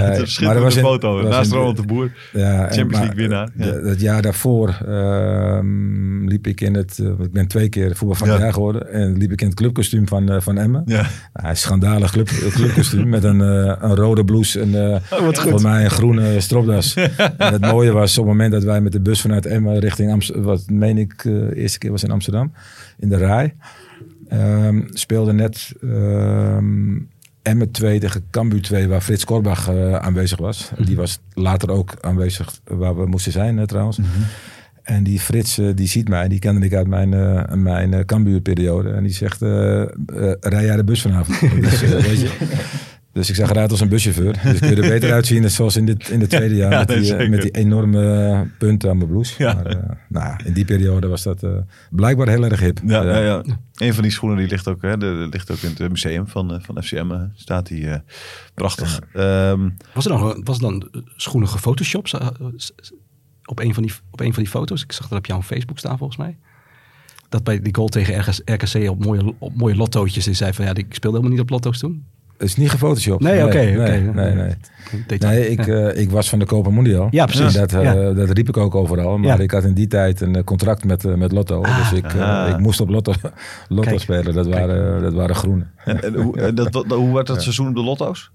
[0.01, 1.21] het is maar een schitterende foto.
[1.27, 2.11] Naast Ronald de Boer.
[2.33, 3.49] En- Champions maar, League winnaar,
[3.83, 6.99] Het jaar daarvoor ehm, liep ik in het...
[6.99, 8.43] eh, ik ben twee keer voetbal van het Ja.
[8.43, 8.91] jaar geworden.
[8.93, 10.81] En liep ik in het clubkostuum van, eh, van Emmen.
[10.85, 11.05] Ja.
[11.33, 15.01] Een schandalig club, clubkostuum met een, eh, een rode blouse en eh
[15.33, 16.93] voor mij een groene stropdas.
[17.37, 20.11] en het mooie was op het moment dat wij met de bus vanuit Emmen richting
[20.11, 22.51] Amsterdam, wat meen ik eh, de eerste keer was in Amsterdam,
[22.97, 23.53] in de Rai,
[24.27, 26.97] ehm, speelde net ehm
[27.45, 30.71] Emmen 2 tegen Cambuur 2, waar Frits Korbach eh, aanwezig was.
[30.77, 33.99] Die was later ook aanwezig waar we moesten zijn eh, trouwens.
[34.83, 37.09] En die Frits, eh, die ziet mij, die kende ik uit mijn,
[37.63, 38.89] mijn Cambuur-periode.
[38.89, 39.41] En die zegt,
[40.39, 41.39] rij jij de bus vanavond?
[41.61, 42.29] dus, weet je.
[43.15, 44.39] dus ik zag eruit als een buschauffeur.
[44.43, 46.71] Dus ik wil er beter uitzien dan zoals in, dit, in het tweede jaar.
[46.71, 49.33] Ja, met, die, eh, met die enorme punten aan mijn blouse.
[49.37, 49.53] Ja.
[49.53, 49.75] Maar, eh,
[50.09, 51.51] nou, ja, in die periode was dat eh,
[51.89, 52.79] blijkbaar heel erg hip.
[52.85, 53.43] Ja, Eh, ja, ja.
[53.75, 56.27] Een van die schoenen die ligt ook, hè, de, de- ligt ook in het museum
[56.27, 57.11] van, eh, van FCM.
[57.11, 57.99] eh, staat die eh,
[58.53, 58.99] prachtig.
[59.13, 62.27] Ehm, Was er dan, was er dan eh, schoenen gefotoshopt eh,
[63.45, 64.83] op, een van die, op een van die foto's?
[64.83, 66.37] Ik zag dat op jouw Facebook staan volgens mij.
[67.29, 70.25] Dat bij die goal tegen RKC, RKC op mooie, op mooie lottootjes.
[70.25, 72.05] Die zei van ja, ik speelde helemaal niet op lotto's toen.
[72.37, 73.23] Het is niet gefotoshopt.
[73.23, 74.11] Nee, oké, nee, oké.
[74.13, 74.53] nee, nee.
[75.07, 75.33] Detail.
[75.33, 75.73] Nee, ik, Ja.
[75.89, 77.07] eh, ik was van de Copa Mundial.
[77.11, 77.53] Ja, precies.
[77.53, 78.11] Dat, eh, Ja.
[78.11, 79.17] dat riep ik ook overal.
[79.17, 79.43] Maar Ja.
[79.43, 81.61] ik had in die tijd een eh, contract met, met Lotto.
[81.61, 82.49] dus ik, ah.
[82.49, 83.13] ik moest op Lotto,
[83.67, 84.01] Lotto Kijk.
[84.01, 84.33] spelen.
[84.33, 85.63] Dat waren, dat waren groene.
[85.85, 88.31] en, en hoe, en dat, hoe werd dat seizoen op de lotto's?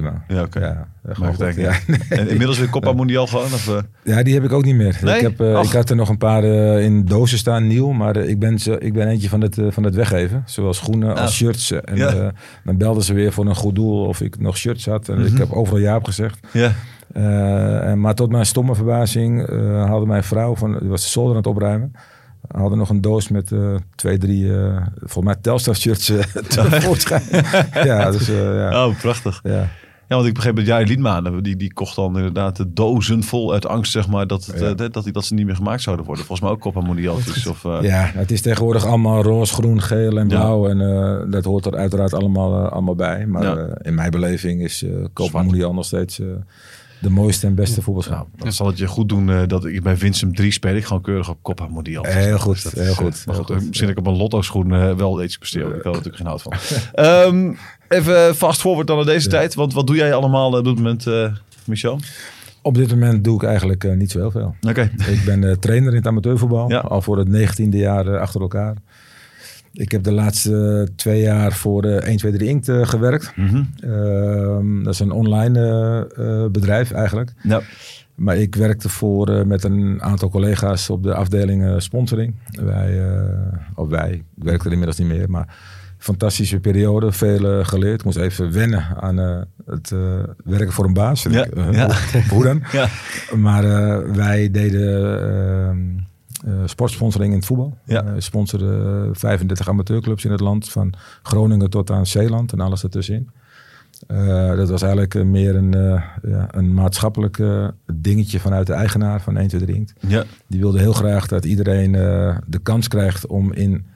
[0.00, 0.24] Prima.
[0.28, 0.60] Ja, oké.
[0.60, 1.72] Ja, goed, ja.
[2.08, 3.44] En inmiddels weer Copa Mundial gewoon?
[3.44, 3.78] Of, eh?
[4.04, 4.98] Ja, die heb ik ook niet meer.
[5.02, 5.14] Nee?
[5.16, 7.90] Ik, heb, eh, ik had er nog een paar eh, in dozen staan, nieuw.
[7.92, 10.42] Maar ik, ben ze, ik ben eentje van het, van het weggeven.
[10.46, 11.70] Zowel schoenen als shirts.
[11.72, 12.32] En Ja.
[12.64, 15.08] dan belden ze weer voor een goed doel of ik nog shirts had.
[15.08, 15.26] En Mhm.
[15.32, 16.38] ik heb overal ja op gezegd.
[16.52, 16.72] Ja.
[17.12, 19.48] En- maar tot mijn stomme verbazing
[19.86, 21.92] haalde mijn vrouw, van, die was de zolder aan het opruimen,
[22.52, 26.04] hadden nog een doos met eh, twee, drie, eh volgens mij Telstar shirts
[26.48, 27.22] tevoorschijn.
[27.88, 28.86] ja, dus ja.
[28.86, 29.40] Oh, prachtig.
[29.42, 29.68] ja.
[30.08, 33.52] Ja, want ik begreep dat jij Liedmanen, die, die kocht dan inderdaad de dozen vol
[33.52, 34.72] uit angst, zeg maar, dat, het, Ja.
[34.74, 36.24] dat, dat, die- dat ze niet meer gemaakt zouden worden.
[36.24, 37.46] Volgens mij ook Copa Mundialtjes.
[37.46, 40.36] Of, eh, ja, het is tegenwoordig allemaal roze, groen, geel en Ja.
[40.40, 40.68] blauw.
[40.68, 43.26] En dat hoort er uiteraard allemaal, allemaal bij.
[43.26, 43.68] Maar Ja.
[43.82, 44.84] in mijn beleving is.
[45.32, 46.20] Mundial nog steeds
[47.02, 48.16] de mooiste en beste voetbalschaal.
[48.16, 50.74] Nou, dan zal het je goed doen eh, dat ik bij Winsum 3 speel.
[50.74, 52.04] Ik gewoon keurig op Copa Mundial.
[52.04, 53.66] Heel goed, Dus dat heel is, eh, goed, maar heel goed, goed.
[53.66, 55.62] Misschien dat ik op een lotto schoen eh, wel iets besteed.
[55.62, 56.52] Ik had er natuurlijk geen hout van.
[56.92, 57.52] Ehm,
[57.88, 59.54] even fast forward dan naar deze tijd.
[59.54, 61.06] Want wat doe jij allemaal op dit moment,
[61.64, 61.98] Michel?
[62.62, 64.54] Op dit moment doe ik eigenlijk niet zo heel veel.
[64.68, 64.90] Oké.
[65.10, 66.70] Ik ben trainer in het amateurvoetbal.
[66.70, 66.78] Ja.
[66.78, 68.74] Al voor het negentiende jaar achter elkaar.
[69.72, 73.32] Ik heb de laatste eh, twee jaar voor eh 1, 2, 3 Inkt eh, gewerkt.
[73.36, 73.62] Mhm.
[73.80, 75.58] Ehm, dat is een online
[76.16, 77.32] eh, eh, bedrijf eigenlijk.
[77.42, 77.60] Ja.
[78.14, 82.34] Maar ik werkte voor eh, met een aantal collega's op de afdeling eh, sponsoring.
[82.62, 85.56] Wij, eh, of wij, ik werk er inmiddels niet meer, maar
[85.98, 87.98] fantastische periode, veel eh, geleerd.
[87.98, 89.98] Ik moest even wennen aan eh, het eh,
[90.44, 91.22] werken voor een baas.
[91.22, 91.86] Ja, Ik, eh, ja.
[92.12, 92.62] hoe- Hoe dan?
[92.72, 92.88] Ja.
[93.36, 96.02] Maar eh, wij deden ehm, eh,
[96.64, 97.76] sportsponsoring in het voetbal.
[97.84, 98.04] Ja.
[98.04, 103.30] Eh, sponsoren 35 amateurclubs in het land, van Groningen tot aan Zeeland en alles ertussenin.
[104.06, 108.72] Eh, dat was eigenlijk eh, meer een, eh, ja, een maatschappelijk eh, dingetje vanuit de
[108.72, 109.92] eigenaar van 1, 2, 3 Inkt.
[110.06, 113.86] Ja, Die wilde heel graag dat iedereen eh, de kans krijgt om in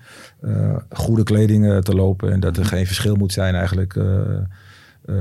[0.40, 2.32] eh, goede kleding eh, te lopen.
[2.32, 3.96] En dat er geen verschil moet zijn eigenlijk.
[3.96, 4.37] eh,
[5.04, 5.14] eh,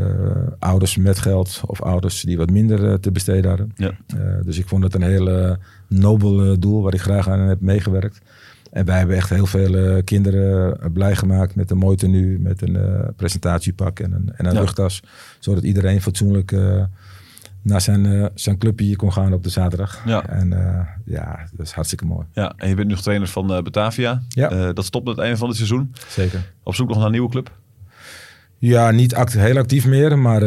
[0.60, 3.72] ouders met geld of ouders die wat minder eh, te besteden hadden.
[3.76, 3.92] Ja.
[4.08, 5.56] Eh, dus ik vond het een heel eh,
[5.88, 8.22] nobel eh, doel waar ik graag aan heb meegewerkt.
[8.72, 12.40] En wij hebben echt heel veel eh, kinderen eh, blij gemaakt met een mooi tenue,
[12.40, 12.78] met een
[13.16, 14.60] presentatiepak en een, en een Ja.
[14.60, 15.02] rugtas.
[15.40, 16.56] Zodat iedereen fatsoenlijk
[17.62, 20.02] naar zijn, zijn clubje kon gaan op de zaterdag.
[20.06, 20.28] Ja.
[20.28, 20.50] En
[21.06, 22.26] ja, dat is hartstikke mooi.
[22.34, 24.22] ja, en je bent nu trainer van Batavia.
[24.30, 24.74] Ja.
[24.74, 25.94] Dat stopt aan het einde van het seizoen.
[26.08, 26.54] Zeker.
[26.64, 27.52] Op zoek nog naar een nieuwe club.
[28.58, 30.20] Ja, niet act heel actief meer.
[30.20, 30.42] Maar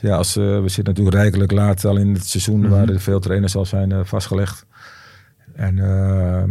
[0.00, 2.68] ja, als, we zitten natuurlijk rijkelijk laat al in het seizoen Mhm.
[2.70, 4.66] waar er veel trainers al zijn vastgelegd.
[5.54, 6.42] En eh,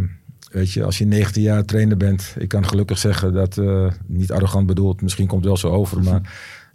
[0.50, 4.32] weet je, als je 19 jaar trainer bent, ik kan gelukkig zeggen dat, eh, niet
[4.32, 6.20] arrogant bedoeld, misschien komt het wel zo over, maar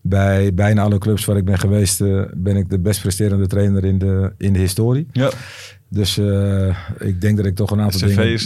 [0.02, 3.86] bij bijna alle clubs waar ik ben geweest, eh, ben ik de best presterende trainer
[3.86, 5.08] in de, in de historie.
[5.12, 5.32] Ja.
[5.90, 6.18] Dus
[6.98, 8.32] ik denk dat ik toch een aantal CV dingen.
[8.32, 8.44] is,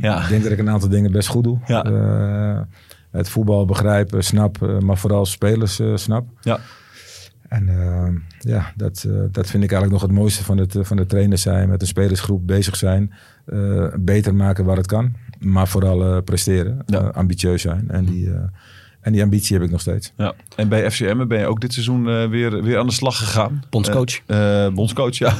[0.00, 0.22] ja.
[0.22, 1.58] Ik denk dat ik een aantal dingen best goed doe.
[1.66, 2.66] Ja.
[3.10, 6.26] Het voetbal begrijpen, snap, maar vooral spelers snap.
[6.40, 6.60] Ja.
[7.48, 8.08] En eh,
[8.52, 11.08] ja, dat, eh, dat vind ik eigenlijk nog het mooiste van het, eh, van het
[11.08, 11.68] trainer zijn.
[11.68, 13.12] Met een spelersgroep bezig zijn.
[13.46, 15.14] eh, beter maken waar het kan.
[15.38, 16.82] Maar vooral presteren.
[16.86, 16.98] Ja.
[16.98, 17.90] ambitieus zijn.
[17.90, 18.40] En die, eh,
[19.00, 20.12] en die ambitie heb ik nog steeds.
[20.16, 20.34] Ja.
[20.56, 23.62] En bij FCM ben je ook dit seizoen eh, weer, weer aan de slag gegaan.
[23.70, 24.24] Bondscoach.
[24.74, 25.28] Bondscoach, ja.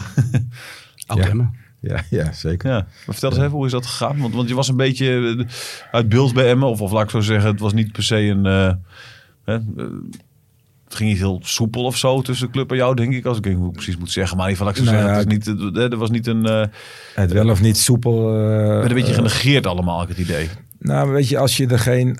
[1.06, 1.28] Oud Ja.
[1.28, 1.54] Emmen.
[1.80, 2.70] Ja, ja zeker.
[2.70, 2.76] ja.
[2.76, 4.18] Maar vertel eens even, hoe is dat gegaan?
[4.18, 5.46] Want, want je was een beetje
[5.92, 6.68] uit beeld bij Emmen.
[6.68, 8.46] Of, of laat ik zo zeggen, het was niet per se een...
[8.46, 8.72] eh,
[9.44, 9.58] hè,
[10.88, 13.24] het ging niet heel soepel of zo tussen de club en jou, denk ik.
[13.24, 14.36] Als ik hoe ik precies moet zeggen.
[14.36, 16.26] Maar in ieder geval, ik Nou zeggen, ja, het is niet, eh, er was niet
[16.26, 16.46] een...
[16.46, 16.64] eh
[17.14, 18.28] Het wel of niet soepel.
[18.42, 20.48] eh, werd een beetje genegeerd allemaal, ik het idee.
[20.78, 22.18] Nou, weet je, als je er geen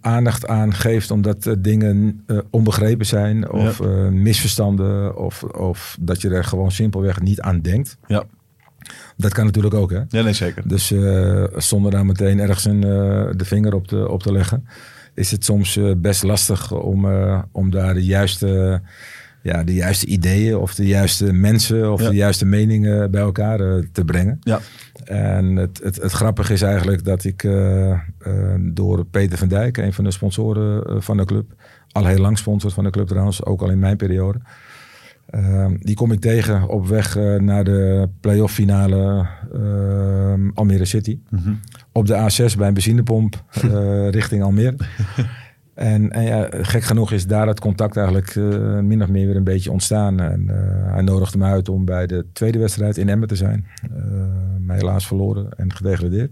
[0.00, 6.70] aandacht aan geeft omdat dingen onbegrepen zijn of misverstanden of, of dat je er gewoon
[6.72, 7.96] simpelweg niet aan denkt.
[8.06, 8.24] Ja,
[9.16, 10.00] Dat kan natuurlijk ook, hè?
[10.08, 10.62] ja nee, zeker.
[10.68, 10.92] Dus
[11.56, 12.80] zonder daar meteen ergens een,
[13.36, 14.66] de vinger op te, op te leggen,
[15.18, 18.80] is het soms eh, best lastig om, eh, om daar de juiste,
[19.42, 22.08] ja, de juiste ideeën of de juiste mensen of Ja.
[22.08, 24.36] de juiste meningen bij elkaar eh, te brengen.
[24.40, 24.60] Ja,
[25.04, 27.42] En het, het, het grappige is eigenlijk dat ik
[28.60, 31.52] door Peter van Dijk, een van de sponsoren van de club,
[31.92, 34.38] al heel lang sponsor van de club trouwens, ook al in mijn periode.
[35.26, 39.26] eh, die kom ik tegen op weg naar de playoff finale
[40.54, 41.18] Almere City.
[41.30, 41.52] Mhm.
[41.92, 44.76] Op de A6 bij een benzinepomp eh, richting Almere.
[45.78, 49.36] En, en ja, gek genoeg is daar het contact eigenlijk eh, min of meer weer
[49.36, 50.20] een beetje ontstaan.
[50.20, 53.66] En eh, hij nodigde me uit om bij de tweede wedstrijd in Emmen te zijn.
[54.60, 56.30] Maar helaas verloren en gedegradeerd.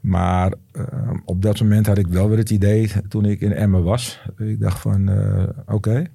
[0.00, 0.82] Maar eh,
[1.24, 4.20] op dat moment had ik wel weer het idee, toen ik in Emmen was.
[4.38, 5.10] Ik dacht van,
[5.66, 6.06] oké,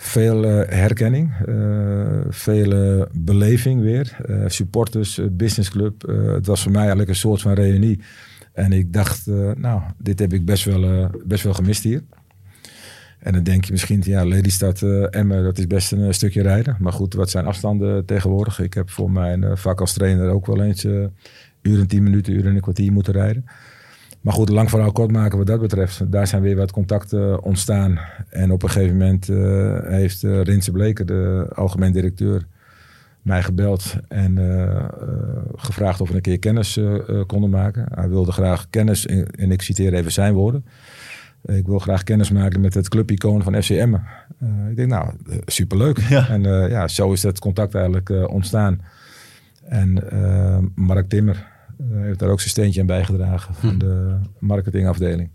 [0.00, 4.16] veel eh, herkenning, eh, veel eh, beleving weer.
[4.46, 6.02] Supporters, businessclub.
[6.06, 8.00] Het was voor mij eigenlijk een soort van reunie.
[8.52, 12.02] En ik dacht, nou, dit heb ik best wel, best wel gemist hier.
[13.18, 16.76] En dan denk je misschien, ja, Lelystad, eh Emmen, dat is best een stukje rijden.
[16.78, 18.60] Maar goed, wat zijn afstanden tegenwoordig?
[18.60, 21.04] Ik heb voor mijn vak als trainer ook wel eens eh
[21.62, 23.44] uur en tien minuten, uur en een kwartier moeten rijden.
[24.20, 26.12] Maar goed, lang verhaal kort maken wat dat betreft.
[26.12, 27.98] Daar zijn weer wat contacten ontstaan.
[28.28, 32.46] En op een gegeven moment eh, heeft uh, Rinse Bleker, de algemeen directeur,
[33.28, 34.86] mij gebeld en eh, eh,
[35.56, 37.86] gevraagd of we een keer kennis eh, eh, konden maken.
[37.94, 40.64] Hij wilde graag kennis, en, ik citeer even zijn woorden.
[41.46, 44.02] Ik wil graag kennis maken met het clubicoon van FC Emmen.
[44.42, 45.12] Uh, ik denk, nou,
[45.46, 45.98] superleuk.
[45.98, 46.28] Ja.
[46.28, 48.80] En ja, zo is dat contact eigenlijk ontstaan.
[49.64, 50.04] En
[50.74, 51.46] Mark Timmer
[51.92, 53.78] heeft daar ook zijn steentje aan bijgedragen van hm.
[53.78, 55.30] de marketingafdeling.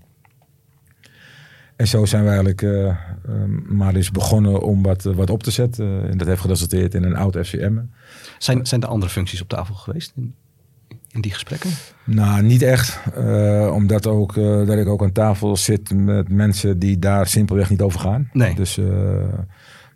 [1.75, 2.95] En zo zijn we eigenlijk uh,
[3.65, 6.09] maar eens begonnen om wat, wat op te zetten.
[6.09, 7.77] En dat heeft geresulteerd in een oud FCM.
[8.37, 10.35] Zijn, zijn er andere functies op tafel geweest in,
[11.11, 11.69] in die gesprekken?
[12.05, 12.99] Nou, niet echt.
[13.17, 17.69] Uh, omdat ook, uh, dat ik ook aan tafel zit met mensen die daar simpelweg
[17.69, 18.29] niet over gaan.
[18.33, 18.55] Nee.
[18.55, 18.79] Dus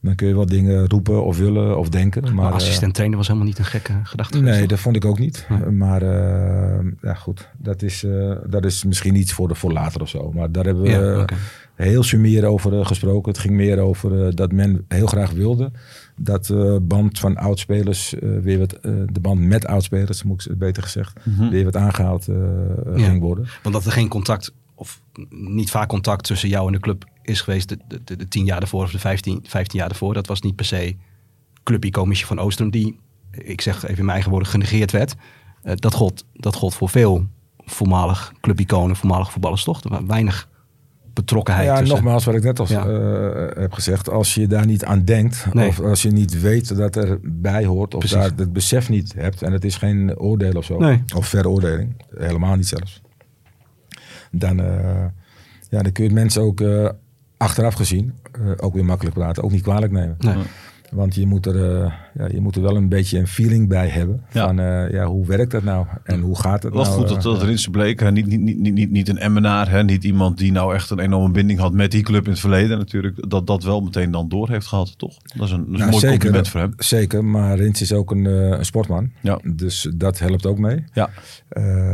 [0.01, 2.33] dan kun je wel dingen roepen of willen of denken.
[2.33, 4.41] Maar, assistent trainer was helemaal niet een gekke gedachte.
[4.41, 4.67] Nee, toch?
[4.69, 5.45] dat vond ik ook niet.
[5.49, 5.71] Ja.
[5.71, 6.03] Maar
[7.01, 8.05] ja, goed, dat is,
[8.47, 10.31] dat is misschien iets voor, de, voor later of zo.
[10.31, 11.37] Maar daar hebben we ja, okay.
[11.75, 13.31] heel sumier over gesproken.
[13.31, 15.71] Het ging meer over dat men heel graag wilde
[16.17, 20.57] dat de band van oudspelers uh, weer wat, uh, de band met oudspelers, moet ik
[20.57, 21.29] beter gezegd, Mhm.
[21.29, 21.49] mm -hmm.
[21.49, 22.35] weer wat aangehaald uh,
[22.95, 23.05] ja.
[23.05, 23.47] ging worden.
[23.63, 27.41] Want dat er geen contact of niet vaak contact tussen jou en de club is
[27.41, 30.13] geweest de, de, de, tien jaar ervoor of de 15, 15 jaar ervoor.
[30.13, 30.95] Dat was niet per se
[31.63, 32.99] clubicomische van Oostrum die,
[33.31, 35.15] ik zeg even in mijn eigen woorden, genegeerd werd.
[35.63, 39.83] Eh, dat, gold, dat gold voor veel voormalig clubiconen, voormalig voetballers toch?
[39.83, 40.49] Er weinig
[41.13, 41.95] betrokkenheid Ja, tussen.
[41.95, 42.85] nogmaals wat ik net al Ja.
[42.87, 44.09] eh, heb gezegd.
[44.09, 45.67] Als je daar niet aan denkt, Nee.
[45.67, 48.17] of als je niet weet dat er bij hoort, of Precies.
[48.17, 51.03] daar het besef niet hebt, en het is geen oordeel of zo, Nee.
[51.15, 53.01] of veroordeling, helemaal niet zelfs,
[54.31, 55.05] dan, eh,
[55.69, 56.61] ja, dan kun je mensen ook
[57.37, 60.15] achteraf gezien eh, ook weer makkelijk praten, ook niet kwalijk nemen.
[60.19, 60.35] Nee.
[60.91, 63.87] Want je moet, er, eh, ja, je moet er wel een beetje een feeling bij
[63.87, 64.21] hebben.
[64.31, 64.45] Ja.
[64.45, 65.85] Van eh, ja, hoe werkt dat nou?
[66.03, 66.95] En hoe gaat het Wel nou?
[66.95, 67.99] goed dat, eh, dat Rinse bleek.
[67.99, 68.11] hè.
[68.11, 69.69] Niet, niet, niet, niet, niet, een Emmenaar.
[69.69, 69.83] Hè.
[69.83, 72.77] Niet iemand die nou echt een enorme binding had met die club in het verleden.
[72.77, 75.17] Natuurlijk dat dat wel meteen dan door heeft gehad, toch?
[75.35, 76.73] Dat is een, dat is een Nou, mooi zeker, compliment voor hem.
[76.77, 79.11] Zeker, maar Rins is ook een, een sportman.
[79.21, 79.39] Ja.
[79.43, 80.83] Dus dat helpt ook mee.
[80.93, 81.09] Ja.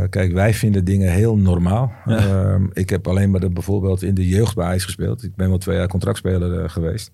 [0.10, 1.91] Kijk, wij vinden dingen heel normaal.
[2.06, 2.17] Ja.
[2.17, 5.23] Ehm, ik heb alleen maar de, bijvoorbeeld in de jeugd bij IJs gespeeld.
[5.23, 7.12] Ik ben wel twee jaar contractspeler geweest.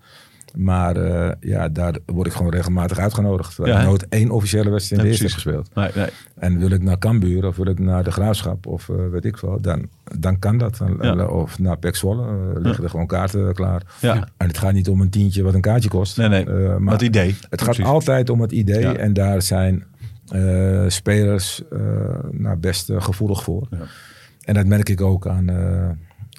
[0.56, 3.56] Maar eh, ja, daar word ik gewoon regelmatig uitgenodigd.
[3.64, 5.70] Ja, ik nooit één officiële wedstrijd in de eerste heb gespeeld.
[5.74, 6.08] Nee, nee.
[6.38, 9.36] En wil ik naar Cambuur of wil ik naar de Graafschap of eh, weet ik
[9.36, 9.86] wel, dan,
[10.18, 10.76] dan kan dat.
[10.76, 11.26] Dan- Ja.
[11.26, 13.82] Of naar Pek Zwolle, eh, liggen er gewoon kaarten klaar.
[14.00, 14.28] Ja.
[14.36, 16.16] En het gaat niet om een tientje wat een kaartje kost.
[16.16, 16.44] Nee, nee.
[16.78, 17.36] Maar het idee.
[17.50, 17.84] het gaat Precies.
[17.92, 19.84] altijd om het idee en daar zijn
[20.88, 21.62] spelers
[22.30, 23.66] nou, best gevoelig voor.
[23.70, 23.78] Ja.
[24.44, 25.44] En dat merk ik ook aan,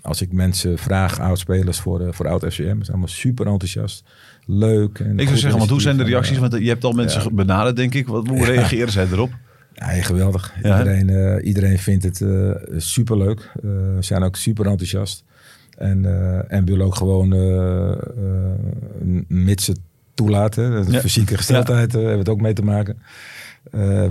[0.02, 2.52] als ik mensen vraag, oud-spelers voor, eh, voor oud-FCM.
[2.56, 4.04] Ze zijn allemaal super enthousiast,
[4.46, 5.00] leuk.
[5.00, 6.38] En Ik zou zeggen, want hoe zijn de reacties?
[6.38, 8.08] Want je hebt al mensen benaderd, denk ik.
[8.08, 9.30] Wat, hoe reageren zij erop?
[9.74, 10.54] ja, geweldig.
[10.62, 13.52] Ja, iedereen, eh, iedereen vindt het eh super leuk.
[14.00, 15.24] zijn ook super enthousiast.
[15.78, 16.06] En,
[16.50, 17.30] en willen ook gewoon,
[19.28, 19.80] mits het
[20.14, 23.02] toelaten, de fysieke gesteldheid hebben we het ook mee te maken.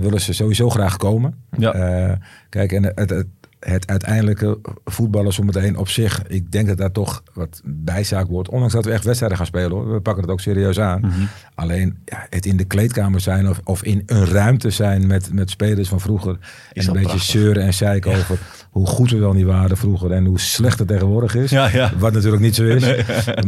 [0.01, 1.35] willen ze sowieso graag komen.
[1.57, 2.19] Ja.
[2.49, 3.27] Kijk, en het, het,
[3.65, 8.49] het uiteindelijke voetballen zometeen op zich, ik denk dat daar toch wat bijzaak wordt.
[8.49, 9.93] Ondanks dat we echt wedstrijden gaan spelen hoor.
[9.93, 10.99] We pakken het ook serieus aan.
[10.99, 11.11] Mhm.
[11.55, 15.49] Alleen ja, het in de kleedkamer zijn of, of in een ruimte zijn met, met
[15.49, 16.37] spelers van vroeger.
[16.73, 17.21] en al een beetje prachtig.
[17.21, 18.37] zeuren en zeiken over
[18.69, 21.49] hoe goed we wel niet waren vroeger en hoe slecht het tegenwoordig is.
[21.49, 21.91] Ja.
[21.97, 22.85] Wat natuurlijk niet zo is.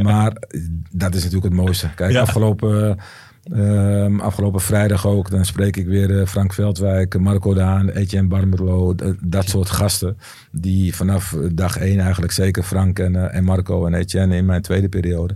[0.03, 0.31] Maar
[0.91, 1.89] dat is natuurlijk het mooiste.
[1.95, 2.99] Kijk, afgelopen,
[3.51, 8.95] ehm, afgelopen vrijdag ook, dan spreek ik weer eh, Frank Veldwijk, Marco Daan, Etienne Barmerlo,
[8.95, 10.17] d- dat soort gasten.
[10.51, 14.61] Die vanaf dag één eigenlijk, zeker Frank en, eh, en Marco en Etienne in mijn
[14.61, 15.35] tweede periode.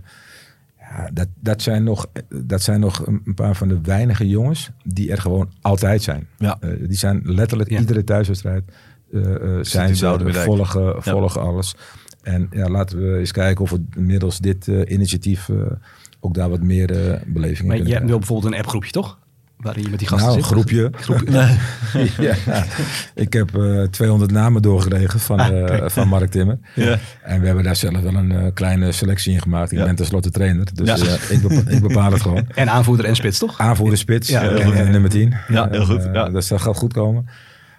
[0.80, 5.10] Ja, dat, dat, zijn nog, dat zijn nog een paar van de weinige jongens die
[5.10, 6.26] er gewoon altijd zijn.
[6.38, 6.56] Ja.
[6.60, 7.78] Eh, die zijn letterlijk Ja.
[7.80, 8.64] iedere thuiswedstrijd
[9.10, 9.22] uh,
[9.62, 11.74] zijn ze volgen, volgen alles.
[12.22, 15.56] En ja, laten we eens kijken of we middels dit eh, initiatief eh,
[16.20, 18.90] ook daar wat meer eh beleving in Maar kunnen je hebt nu bijvoorbeeld een appgroepje,
[18.90, 19.18] toch?
[19.58, 20.52] Waarin je met die gasten Nou, een zit.
[20.52, 20.90] groepje.
[22.46, 22.64] ja,
[23.14, 26.58] ik heb eh 200 namen doorgekregen van, Ah, eh, van Mark Timmer.
[26.74, 26.98] Ja.
[27.22, 29.72] En we hebben daar zelf wel een eh, kleine selectie in gemaakt.
[29.72, 29.84] Ik Ja.
[29.84, 31.06] ben tenslotte trainer, dus Ja.
[31.06, 32.46] eh, ik, bepaal, ik bepaal het gewoon.
[32.54, 33.58] En aanvoerder en spits, toch?
[33.60, 35.34] Aanvoerder spits Ja, en, nummer 10.
[35.48, 36.28] Ja, heel goed, ja.
[36.28, 37.26] Dat gaat goed komen.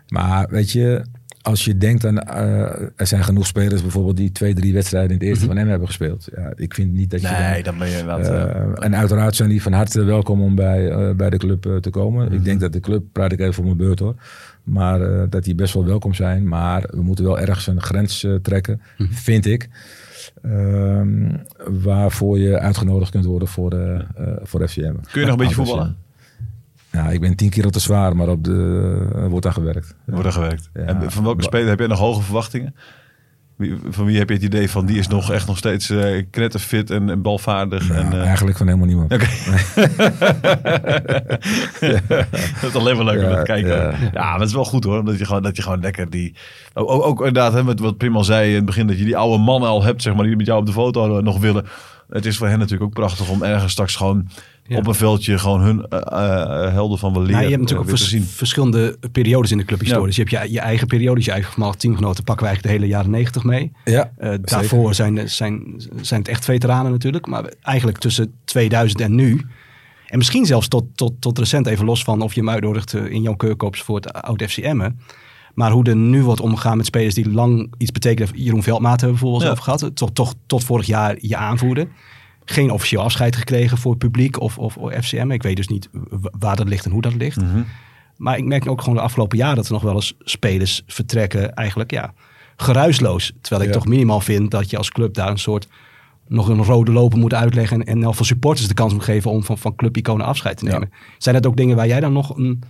[0.08, 1.06] Maar weet je,
[1.42, 2.18] als je denkt aan...
[2.20, 5.68] eh, er zijn genoeg spelers bijvoorbeeld die twee, drie wedstrijden in het eerste van hem
[5.68, 6.28] hebben gespeeld.
[6.36, 7.42] Ja, ik vind niet dat je Mhm.
[7.42, 8.28] Nee, dan- dan ben je inderdaad...
[8.28, 11.90] eh, eh, en uiteraard zijn die van harte welkom om bij, bij de club te
[11.90, 12.26] komen.
[12.26, 12.34] Mhm.
[12.36, 14.16] Ik denk dat de club, praat ik even voor mijn beurt hoor,
[14.64, 16.48] maar dat die best wel welkom zijn.
[16.48, 19.12] Maar we moeten wel ergens een grens trekken, Mhm.
[19.14, 19.70] vind ik.
[20.42, 21.30] Ehm,
[21.82, 24.06] waarvoor je uitgenodigd kunt worden voor,
[24.44, 24.94] voor FCM.
[25.12, 25.98] Kun je nog een beetje voetballen?
[26.92, 29.96] Ja, ik ben tien kilo te zwaar, maar op de, er wordt aan gewerkt.
[30.06, 30.70] Wordt er gewerkt.
[30.74, 30.82] Ja.
[30.82, 32.76] En van welke speler heb jij nog hoge verwachtingen?
[33.60, 36.24] Wie, van wie heb je het idee van die is nog echt nog steeds eh
[36.32, 37.90] knetterfit en, en balvaardig?
[37.90, 39.14] En, eh, Eigenlijk van helemaal niemand.
[39.14, 39.28] Oké.
[42.62, 43.70] dat is alleen maar leuk om Ja, te kijken.
[43.70, 43.94] Ja.
[44.14, 44.30] ja.
[44.30, 45.00] maar het is wel goed hoor.
[45.00, 46.36] Omdat je gewoon, dat je gewoon lekker die...
[46.74, 48.88] Ook, ook, ook inderdaad, hè, met wat Prim al zei in het begin.
[48.88, 50.26] Dat je die oude mannen al hebt, zeg maar.
[50.26, 51.66] Die met jou op de foto nog willen.
[52.10, 54.30] Het is voor hen natuurlijk ook prachtig om ergens straks gewoon...
[54.70, 54.78] Ja.
[54.78, 57.90] Op een veldje gewoon hun eh, eh, helden van weleer Nou, je hebt eh, natuurlijk
[57.90, 58.24] te vers- zien.
[58.24, 60.02] verschillende periodes in de clubhistorie.
[60.02, 60.08] Ja.
[60.08, 62.88] Dus je hebt je, je eigen periodes, je eigen teamgenoten pakken wij eigenlijk de hele
[62.96, 63.72] jaren negentig mee.
[63.86, 67.28] Ja, Eh, daarvoor zijn, zijn, zijn het echt veteranen natuurlijk.
[67.28, 69.42] Maar eigenlijk tussen 2000 en nu.
[70.08, 73.06] En misschien zelfs tot, tot, tot recent even los van of je hem uitnodigt eh,
[73.06, 75.00] in Jan Keurkoops voor het oud FC Emmen.
[75.54, 78.30] Maar hoe er nu wordt omgegaan met spelers die lang iets betekenen.
[78.34, 79.50] Jeroen Veldmaat hebben we bijvoorbeeld Ja.
[79.52, 79.96] over gehad.
[79.96, 81.88] Toch, toch tot vorig jaar je aanvoerder.
[82.52, 85.32] Geen officieel afscheid gekregen voor het publiek of, of, of FCM.
[85.32, 85.90] Ik weet dus niet
[86.40, 87.42] waar dat ligt en hoe dat ligt.
[87.42, 87.62] Mhm.
[88.18, 91.54] Maar ik merk ook gewoon de afgelopen jaren dat er nog wel eens spelers vertrekken.
[91.54, 92.14] Eigenlijk ja,
[92.56, 93.32] geruisloos.
[93.42, 93.80] Terwijl ik Ja.
[93.80, 95.68] toch minimaal vind dat je als club daar een soort
[96.28, 97.84] nog een rode loper moet uitleggen.
[97.84, 100.72] En, en voor supporters de kans moet geven om van, van clubiconen afscheid te Ja.
[100.72, 100.92] nemen.
[101.18, 102.64] Zijn dat ook dingen waar jij dan nog een,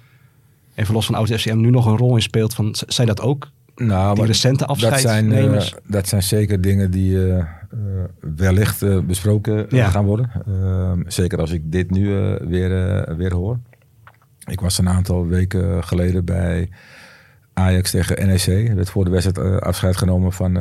[0.76, 2.54] even los van oud FCM, nu nog een rol in speelt?
[2.54, 7.18] Van, zijn dat ook Nou, die recente dat zijn, eh, dat zijn zeker dingen die
[7.18, 7.46] eh, eh,
[8.36, 9.90] wellicht besproken Ja.
[9.90, 10.32] gaan worden.
[10.48, 12.08] Ehm, zeker als ik dit nu
[12.48, 13.60] weer, weer hoor.
[14.46, 16.70] Ik was een aantal weken geleden bij
[17.54, 18.48] Ajax tegen NEC.
[18.48, 20.58] Er werd voor de wedstrijd afscheid genomen van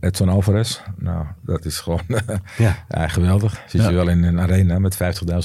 [0.00, 0.80] Edson Alvarez.
[0.96, 2.02] Nou, dat is gewoon
[2.56, 2.76] ja.
[2.88, 3.62] ja, geweldig.
[3.66, 4.98] Zit je wel in een arena met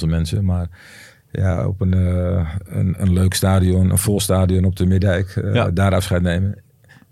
[0.03, 0.45] 50.000 mensen.
[0.45, 0.67] Maar
[1.31, 1.91] ja, op een,
[2.77, 5.41] een, een leuk stadion, een vol stadion op de Middijk.
[5.53, 5.71] Ja.
[5.71, 6.63] Daar afscheid nemen.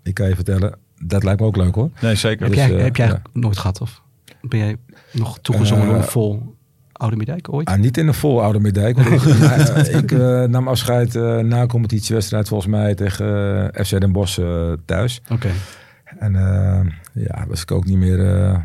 [0.02, 1.90] Ik kan je vertellen, dat lijkt me ook leuk hoor.
[2.00, 2.40] Nee, zeker.
[2.46, 3.22] Heb Dus, jij, eh, heb jij ja.
[3.32, 3.80] nooit gehad?
[3.80, 4.02] Of
[4.40, 4.76] ben jij
[5.12, 6.56] nog toegezongen door een Eh, vol
[6.92, 7.68] Oude Middijk ooit?
[7.68, 8.98] Ah, niet in een vol oude Middijk.
[8.98, 13.26] ik eh, ik eh, nam afscheid eh, na competitiewedstrijd volgens mij tegen
[13.72, 15.22] eh, FC Den Bosch eh, thuis.
[15.30, 15.48] Oké.
[16.18, 16.80] En eh,
[17.24, 18.58] ja, was ik ook niet meer, eh,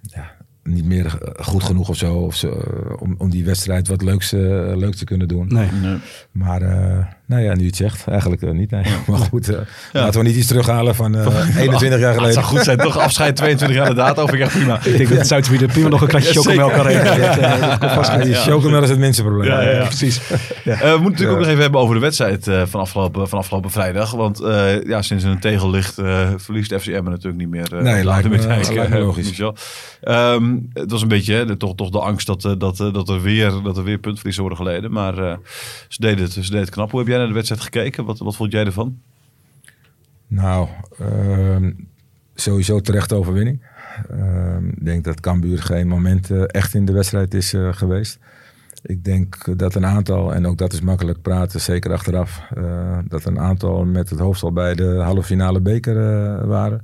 [0.00, 0.30] ja,
[0.62, 2.14] niet meer eh, goed genoeg of zo.
[2.14, 4.40] Of zo eh, om, om die wedstrijd wat leuks, eh,
[4.76, 5.46] leuk te kunnen doen.
[5.48, 5.68] Nee.
[5.82, 5.98] Nee.
[6.32, 8.70] Maar eh, nou ja, nu het zegt, eigenlijk eh, niet.
[8.70, 8.82] Nee.
[9.06, 9.58] Maar goed, eh,
[9.92, 12.32] laten we niet iets terughalen van eh, 21 jaar Het geleden.
[12.32, 12.98] zou goed zijn, toch?
[12.98, 14.84] Afscheid 22 jaar de datum, vind ik echt prima.
[14.84, 17.30] Ik denk dat Zuid-Zwieden prima nog een kratje Ja, chocomel kan regelen.
[18.32, 19.50] Eh, chocomel is het minste probleem.
[19.50, 19.84] Ja, ja, ja.
[19.84, 20.20] Precies.
[20.64, 23.38] Eh, we moeten natuurlijk ook nog even hebben over de wedstrijd eh, van, afgelopen, van
[23.38, 24.10] afgelopen vrijdag.
[24.10, 27.76] Want eh, ja, sinds een tegel ligt, eh, verliest FCM natuurlijk niet meer.
[27.76, 29.40] eh, Nee, lijkt me- Middijk, lijkt me eh, logisch.
[30.02, 33.08] Ehm, het was een beetje de, toch, toch de angst dat, eh, dat, eh, dat,
[33.08, 34.92] er weer, dat er weer puntverliezen worden geleden.
[34.92, 35.32] Maar eh,
[35.88, 36.90] ze, deden het, ze deden het knap.
[36.90, 38.04] Hoe heb jij naar de wedstrijd gekeken?
[38.04, 39.00] Wat, wat vond jij ervan?
[40.26, 41.72] Nou, ehm,
[42.34, 43.62] sowieso terecht overwinning.
[44.76, 48.18] Ik denk dat Cambuur geen moment eh, echt in de wedstrijd is eh, geweest.
[48.82, 53.24] Ik denk dat een aantal, en ook dat is makkelijk praten, zeker achteraf, eh, dat
[53.24, 55.94] een aantal met het hoofd al bij de halve finale beker
[56.46, 56.82] waren.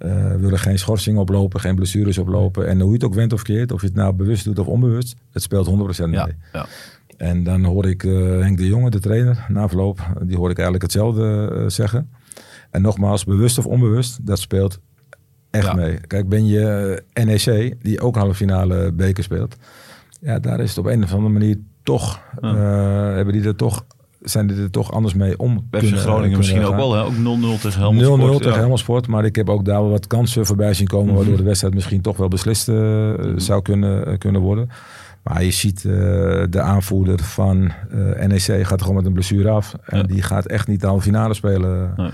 [0.00, 2.66] Eh, willen geen schorsing oplopen, geen blessures oplopen.
[2.68, 4.66] En hoe je het ook went of keert, of je het nou bewust doet of
[4.66, 6.18] onbewust, het speelt 100% mee.
[6.18, 6.66] Ja, ja.
[7.20, 10.56] En dan hoor ik eh, Henk de Jonge, de trainer, na verloop, die hoor ik
[10.56, 12.10] eigenlijk hetzelfde eh, zeggen.
[12.70, 14.78] En nogmaals, bewust of onbewust, dat speelt
[15.50, 15.74] echt Ja.
[15.74, 15.98] mee.
[16.06, 19.56] Kijk, ben je eh, NEC, die ook halve finale beker speelt.
[20.20, 22.54] Ja, daar is het op een of andere manier toch, Ja.
[23.14, 23.84] hebben die er toch,
[24.20, 27.02] zijn die er toch anders mee om FC Groningen misschien ook wel, hè?
[27.02, 28.36] Ook 0-0 tegen Helmond 0-0 Sport.
[28.36, 28.58] tegen ja.
[28.58, 29.06] Helmond Sport.
[29.06, 31.06] Maar ik heb ook daar wel wat kansen voorbij zien komen.
[31.06, 31.16] Mhm.
[31.16, 32.64] Waardoor de wedstrijd misschien toch wel beslist
[33.36, 34.68] zou kunnen, kunnen worden.
[35.22, 35.92] Maar je ziet eh,
[36.50, 39.74] de aanvoerder van eh, NEC gaat gewoon met een blessure af.
[39.84, 40.02] En Ja.
[40.04, 41.92] die gaat echt niet de halve finale spelen.
[41.96, 42.10] Nee.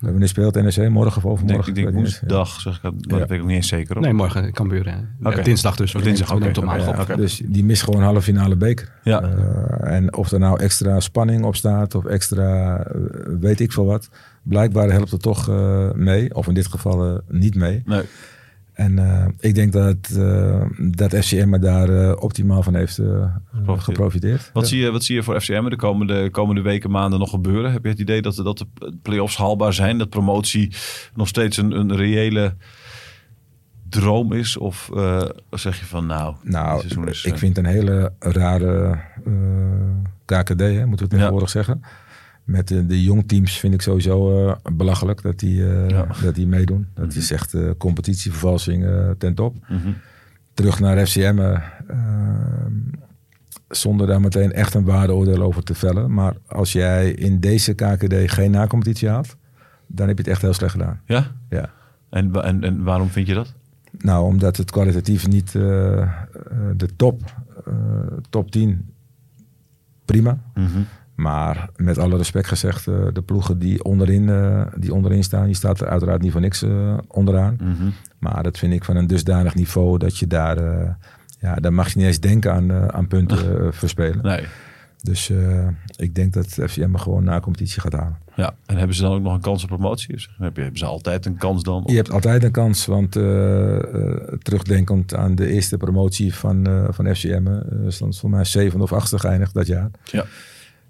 [0.00, 0.88] Wanneer speelt NEC?
[0.90, 1.46] Morgen of Ik overmorgen?
[1.64, 2.20] denk, ik denk niet eens.
[2.20, 3.18] woensdag, zeg ik, maar Ja.
[3.18, 3.94] dat weet ik ook niet eens zeker.
[3.94, 4.02] hoor.
[4.02, 4.90] Nee, morgen Cambuur.
[4.90, 5.28] hè.
[5.28, 5.42] Oké.
[5.42, 5.92] Dinsdag dus.
[5.92, 6.56] Dinsdag, oké, op
[6.98, 7.08] op.
[7.08, 7.16] ja.
[7.16, 8.88] Dus die mist gewoon halve finale beker.
[9.02, 9.22] Ja.
[9.22, 12.82] Eh, en of er nou extra spanning op staat of extra
[13.40, 14.08] weet ik veel wat.
[14.42, 16.34] Blijkbaar helpt het toch eh, mee.
[16.34, 17.82] Of in dit geval niet mee.
[17.86, 18.02] Nee.
[18.74, 23.82] En eh, ik denk dat, eh, dat FCM er daar eh, optimaal van heeft Geprofiteerd.
[23.84, 24.50] geprofiteerd.
[24.52, 24.68] Wat, Ja.
[24.68, 27.72] zie je, wat zie je voor FCM de komende, komende weken, maanden nog gebeuren?
[27.72, 28.66] Heb je het idee dat, de- dat de
[29.02, 29.98] play-offs haalbaar zijn?
[29.98, 30.72] Dat promotie
[31.14, 32.54] nog steeds een, een reële
[33.88, 34.56] droom is?
[34.56, 34.90] Of
[35.50, 38.98] zeg je van nou, Nou, is, ik vind een hele rare
[40.24, 41.82] KKD, hè, moeten we tegenwoordig zeggen.
[42.44, 46.06] Met de, de jongteams vind ik sowieso eh, belachelijk dat die, eh, Ja.
[46.22, 46.86] dat die meedoen.
[46.94, 47.18] Dat Mhm.
[47.18, 48.86] is echt eh, competitievervalsing
[49.18, 49.56] ten top.
[49.68, 49.88] mhm.
[50.54, 52.72] Terug naar FCM, eh, ehm,
[53.68, 56.14] zonder daar meteen echt een waardeoordeel over te vellen.
[56.14, 59.36] Maar als jij in deze KKD geen nacompetitie haalt,
[59.86, 61.00] dan heb je het echt heel slecht gedaan.
[61.06, 61.32] Ja?
[61.48, 61.70] Ja.
[62.10, 63.54] En, en, en waarom vind je dat?
[63.98, 67.34] Nou, omdat het kwalitatief niet de top,
[68.30, 68.88] top 10,
[70.04, 70.38] prima.
[70.54, 70.68] Mhm.
[71.14, 75.54] Maar met alle respect gezegd, eh, de ploegen die onderin, eh, die onderin staan, die
[75.54, 77.56] staat er uiteraard niet voor niks eh, onderaan.
[77.60, 77.88] Mhm.
[78.18, 80.58] Maar dat vind ik van een dusdanig niveau dat je daar,
[81.40, 84.22] ja, daar mag je niet eens denken aan, aan punten verspelen.
[84.22, 84.44] Nee.
[85.02, 85.32] Dus
[85.96, 88.18] ik denk dat FCM gewoon na competitie gaat halen.
[88.36, 88.54] Ja.
[88.66, 90.14] En hebben ze dan ook nog een kans op promotie?
[90.14, 91.82] Dus Heb je, hebben ze altijd een kans dan?
[91.86, 93.12] Je hebt altijd een kans, want
[94.42, 99.18] terugdenkend aan de eerste promotie van, van FCM, eh stond voor mij zevende of achtste
[99.18, 99.90] geëindigd dat jaar.
[100.04, 100.24] Ja.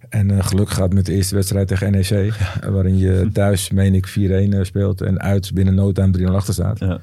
[0.08, 2.34] En eh gelukkig gaat met de eerste wedstrijd tegen NEC,
[2.70, 4.08] waarin je thuis, meen ik,
[4.56, 6.78] 4-1 speelt en uit binnen no time 3-0 achter staat.
[6.78, 6.98] Ja.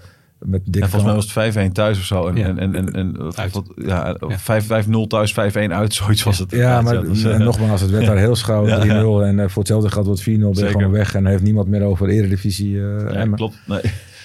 [0.45, 2.27] Met En dikke volgens mij was het 5-1 thuis of zo.
[2.27, 2.47] En, Ja.
[2.47, 4.83] en, en, en, en wat- wat- ja, Ja.
[4.83, 5.93] 5-5-0 thuis, 5-1 uit.
[6.03, 6.51] Zoiets was het.
[6.51, 8.69] Ja, maar dus, eh, en nogmaals, het werd daar heel schouw 3-0.
[8.69, 9.21] Ja, ja.
[9.21, 10.71] En eh, voor hetzelfde gaat wordt 4-0 ben je Zeker.
[10.71, 11.15] gewoon weg.
[11.15, 13.55] En heeft niemand meer over Eredivisie eh ja, klopt.
[13.65, 13.81] Nee.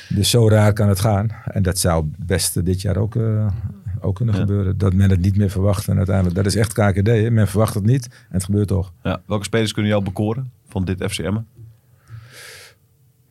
[0.09, 1.29] Dus zo raar kan het gaan.
[1.45, 3.47] En dat zou best eh, dit jaar ook, eh,
[4.01, 4.41] ook kunnen Ja.
[4.41, 4.79] gebeuren.
[4.79, 5.89] Dat men het niet meer verwacht.
[5.89, 7.07] En uiteindelijk, dat is echt KKD.
[7.07, 7.31] Hè?
[7.31, 8.93] Men verwacht het niet en het gebeurt toch.
[9.03, 9.23] Ja.
[9.27, 11.37] Welke spelers kunnen jou bekoren van dit FCM?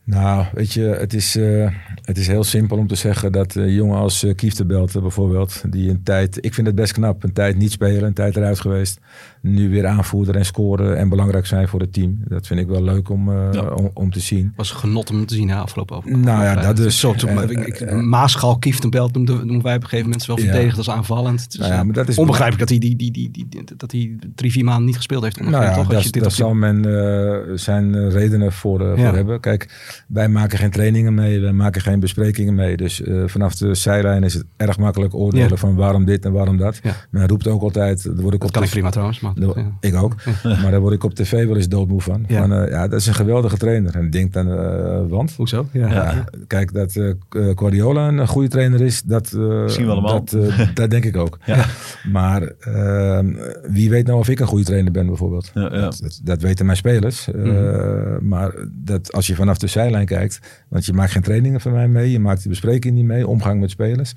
[0.03, 1.69] Nou, weet je, het is, eh,
[2.01, 5.89] het is heel simpel om te zeggen dat een jongen als uh, Kieftenbelt bijvoorbeeld, die
[5.89, 8.99] een tijd, ik vind het best knap, een tijd niet spelen, een tijd eruit geweest,
[9.47, 12.17] nu weer aanvoerder en scoren en belangrijk zijn voor het team.
[12.27, 13.61] Dat vind ik wel leuk om, eh, Ja.
[13.61, 14.53] om, om te zien.
[14.55, 16.17] Was genot om te zien na afgelopen over.
[16.17, 16.99] Nou ja, dat dus.
[16.99, 20.25] Zo, toen, En, ik, ik, eh, Maaschal, Kieftenbelt noemden, noemden wij op een gegeven moment
[20.27, 21.55] wel verdedigd als aanvallend.
[21.59, 24.15] Nou ja, maar dat is onbegrijpelijk dat hij, die, die, die, die, die- dat hij
[24.35, 25.39] drie, vier maanden niet gespeeld heeft.
[25.39, 25.77] Nou ja, toch?
[25.77, 29.05] Als daar, je dit zal men eh, zijn eh, redenen voor, eh, Ja.
[29.07, 29.39] voor hebben.
[29.39, 29.69] Kijk,
[30.07, 32.77] wij maken geen trainingen mee, wij maken geen besprekingen mee.
[32.77, 35.55] Dus eh, vanaf de zijlijn is het erg makkelijk oordelen Ja.
[35.55, 36.79] van waarom dit en waarom dat.
[36.83, 36.91] Ja.
[37.09, 39.19] Men roept ook altijd, daar word ik Dat op kan ik prima trouwens.
[39.19, 39.77] Maar, ja.
[39.79, 40.15] Ik ook.
[40.61, 42.25] Maar daar word ik op tv wel eens doodmoe van.
[42.27, 42.41] Ja.
[42.41, 43.95] Van, eh, ja, dat is een geweldige trainer.
[43.95, 45.33] En ik denk dan, eh, want?
[45.35, 45.67] Hoezo?
[45.71, 45.89] Ja.
[45.91, 50.23] Ja, kijk, dat eh, Guardiola een goede trainer is, dat, Zien we allemaal.
[50.23, 50.37] dat,
[50.73, 51.37] dat denk ik ook.
[51.45, 51.65] Ja.
[52.11, 53.33] Maar ehm,
[53.67, 55.51] wie weet nou of ik een goede trainer ben bijvoorbeeld.
[55.53, 57.27] Dat, dat, dat weten mijn spelers.
[57.35, 58.27] Mhm.
[58.27, 61.87] Maar dat als je vanaf de zijlijn kijkt, want je maakt geen trainingen van mij
[61.87, 64.13] mee, je maakt de bespreking niet mee, omgang met spelers.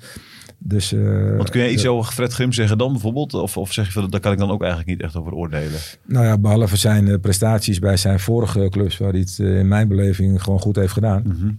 [0.61, 3.33] Dus, eh, Want kun jij iets over Fred Grim zeggen dan bijvoorbeeld?
[3.33, 5.79] Of, of zeg je van, daar kan ik dan ook eigenlijk niet echt over oordelen?
[6.05, 9.67] Nou ja, behalve zijn eh, prestaties bij zijn vorige clubs, waar hij het eh, in
[9.67, 11.23] mijn beleving gewoon goed heeft gedaan.
[11.25, 11.51] Mhm.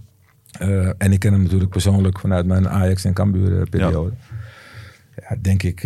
[0.99, 4.13] En ik ken hem natuurlijk persoonlijk vanuit mijn Ajax en Cambuur periode.
[5.29, 5.37] Ja.
[5.41, 5.77] denk ik.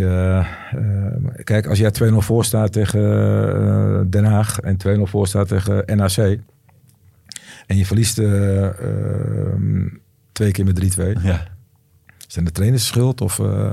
[1.45, 6.17] kijk, als jij 2-0 voor staat tegen Den Haag en 2-0 voor staat tegen NAC.
[7.67, 8.15] En je verliest
[10.33, 11.23] twee keer met 3-2.
[11.23, 11.54] Ja.
[12.35, 13.72] Zijn de trainers schuld of eh,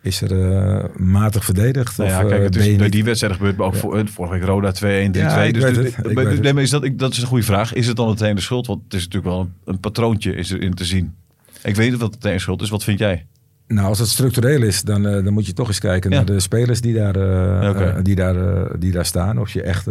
[0.00, 1.96] is er eh, matig verdedigd?
[1.96, 3.78] Nou of, ja, kijk, eh, het is bij niet- die wedstrijd gebeurt, maar ook Ja.
[3.80, 5.46] voor, vorige week Roda 2-1, 3-2.
[5.46, 6.40] Ja, dus het, het.
[6.42, 7.72] nee, maar is dat, ik, dat is een goede vraag.
[7.72, 8.66] Is het dan meteen de schuld?
[8.66, 11.14] Want het is natuurlijk wel een, een patroontje is erin te zien.
[11.62, 12.70] Ik weet niet wat meteen schuld is.
[12.70, 13.26] Wat vind jij?
[13.66, 16.16] Nou, als het structureel is, dan, dan moet je toch eens kijken Ja.
[16.16, 19.38] naar de spelers die daar, eh, die daar, die daar staan.
[19.38, 19.86] Of je echt,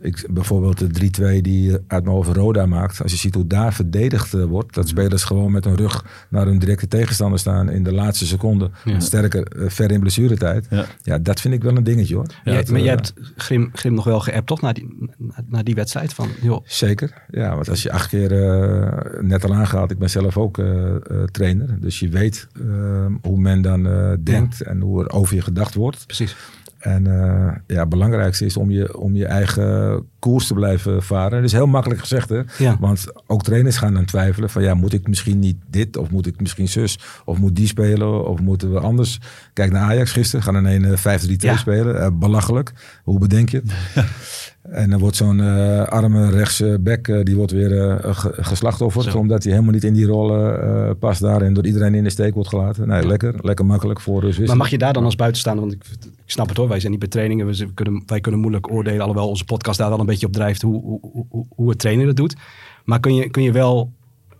[0.00, 3.02] ik, bijvoorbeeld de 3-2 die je uit mijn hoofd Roda maakt.
[3.02, 6.46] Als je ziet hoe daar verdedigd eh, wordt, dat spelers gewoon met hun rug naar
[6.46, 8.70] hun directe tegenstander staan in de laatste seconde.
[8.84, 9.00] Ja.
[9.00, 10.66] Sterker, eh, ver in blessuretijd.
[10.70, 10.86] Ja.
[11.02, 11.18] Ja.
[11.18, 12.26] dat vind ik wel een dingetje hoor.
[12.44, 14.60] Dat, maar eh, jij hebt Grim, Grim nog wel geappt, toch?
[14.60, 18.32] Na die, na, na die wedstrijd van, joh, Zeker, ja, want als je acht keer
[18.32, 23.06] eh, net al aangehaald, ik ben zelf ook eh, eh, trainer, dus je weet eh,
[23.22, 26.06] hoe men dan eh, denkt en hoe er over je gedacht wordt.
[26.06, 26.36] precies.
[26.78, 31.30] En eh, ja, het belangrijkste is om je, om je eigen koers te blijven varen.
[31.30, 32.40] Dat is heel makkelijk gezegd, hè?
[32.58, 32.76] Ja.
[32.80, 36.26] Want ook trainers gaan dan twijfelen van ja, moet ik misschien niet dit of moet
[36.26, 39.18] ik misschien zus of moet die spelen of moeten we anders?
[39.52, 41.56] Kijk naar Ajax gisteren, gaan een 1 5-3-2 Ja.
[41.56, 42.00] spelen.
[42.00, 42.72] Eh, belachelijk.
[43.04, 44.04] Hoe bedenk je het?
[44.70, 49.04] En dan wordt zo'n eh, arme rechtse eh, die wordt weer eh, ge- geslachtofferd.
[49.04, 49.18] Zo.
[49.18, 52.04] Omdat hij helemaal niet in die rol eh, eh, past daar en door iedereen in
[52.04, 52.88] de steek wordt gelaten.
[52.88, 53.34] Nee, lekker.
[53.42, 56.48] Lekker makkelijk voor Rus Maar mag je daar dan als buitenstaander, want ik, ik snap
[56.48, 57.72] het hoor, wij zijn niet bij trainingen, we
[58.06, 61.26] wij kunnen moeilijk oordelen, alhoewel onze podcast daar wel een beetje op drijft hoe, hoe,
[61.30, 62.36] hoe, hoe het trainer dat doet.
[62.84, 63.92] Maar kun je, kun je wel,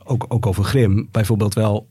[0.05, 1.87] ook, ook over Grim, bijvoorbeeld wel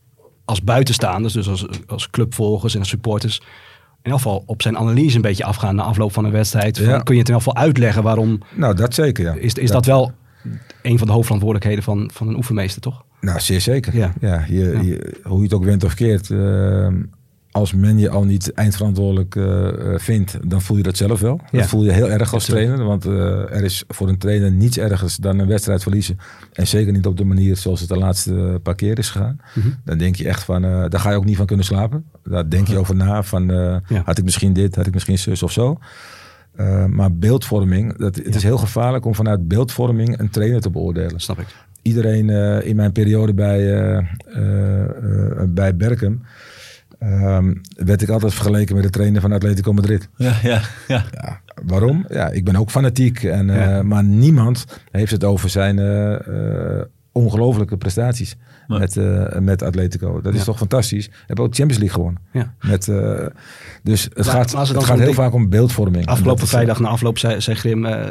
[0.46, 5.16] als buitenstaanders, dus als, als clubvolgers en als supporters, in ieder geval op zijn analyse
[5.16, 6.78] een beetje afgaan na afloop van een wedstrijd.
[6.78, 6.86] Van.
[6.86, 9.34] Kun je het in ieder geval uitleggen waarom, Nou, dat zeker, ja.
[9.34, 10.12] is, is dat wel
[10.82, 13.06] een van de hoofdverantwoordelijkheden van, van een oefenmeester, toch?
[13.22, 13.96] Nou, zeer zeker.
[13.96, 14.14] Ja.
[14.22, 14.46] Ja.
[14.48, 14.82] je, Ja.
[14.82, 16.30] Je, hoe je het ook went of keert.
[16.30, 16.88] eh,
[17.58, 21.40] als men je al niet eindverantwoordelijk eh, eh, vindt, dan voel je dat zelf wel.
[21.52, 21.60] Ja.
[21.60, 22.84] Dat voel je heel erg als trainer.
[22.84, 26.18] Want eh, er is voor een trainer niets ergers dan een wedstrijd verliezen.
[26.54, 29.40] En zeker niet op de manier zoals het de laatste paar keer is gegaan.
[29.54, 29.68] Mhm.
[29.86, 32.06] Dan denk je echt van, eh, daar ga je ook niet van kunnen slapen.
[32.24, 33.46] Daar denk je over na van,
[33.88, 34.02] Ja.
[34.06, 35.78] had ik misschien dit, had ik misschien zus of zo.
[36.88, 41.40] Maar beeldvorming, dat, het is heel gevaarlijk om vanuit beeldvorming een trainer te beoordelen snap
[41.40, 41.46] ik.
[41.82, 42.30] iedereen
[42.64, 43.60] in mijn periode bij,
[45.50, 46.22] bij Berkem.
[47.00, 50.10] Ehm, werd ik altijd vergeleken met de trainer van Atletico Madrid.
[50.16, 51.04] Ja, ja, ja.
[51.12, 52.06] Ja, waarom?
[52.10, 53.24] Ja, ik ben ook fanatiek.
[53.24, 53.82] En, eh.
[53.82, 56.14] Maar niemand heeft het over zijn eh,
[56.80, 58.36] eh, ongelofelijke prestaties
[58.68, 58.80] Nee.
[58.80, 60.22] met, eh, met Atletico.
[60.22, 61.10] Dat is toch fantastisch?
[61.28, 62.22] Heb ook Champions League gewonnen.
[62.32, 62.54] Ja.
[62.62, 63.26] Met, eh,
[63.84, 66.06] dus het Maar- gaat, het gaat heel vaak om beeldvorming.
[66.06, 68.06] Afgelopen vrijdag na afloop zei, zei Grim, eh,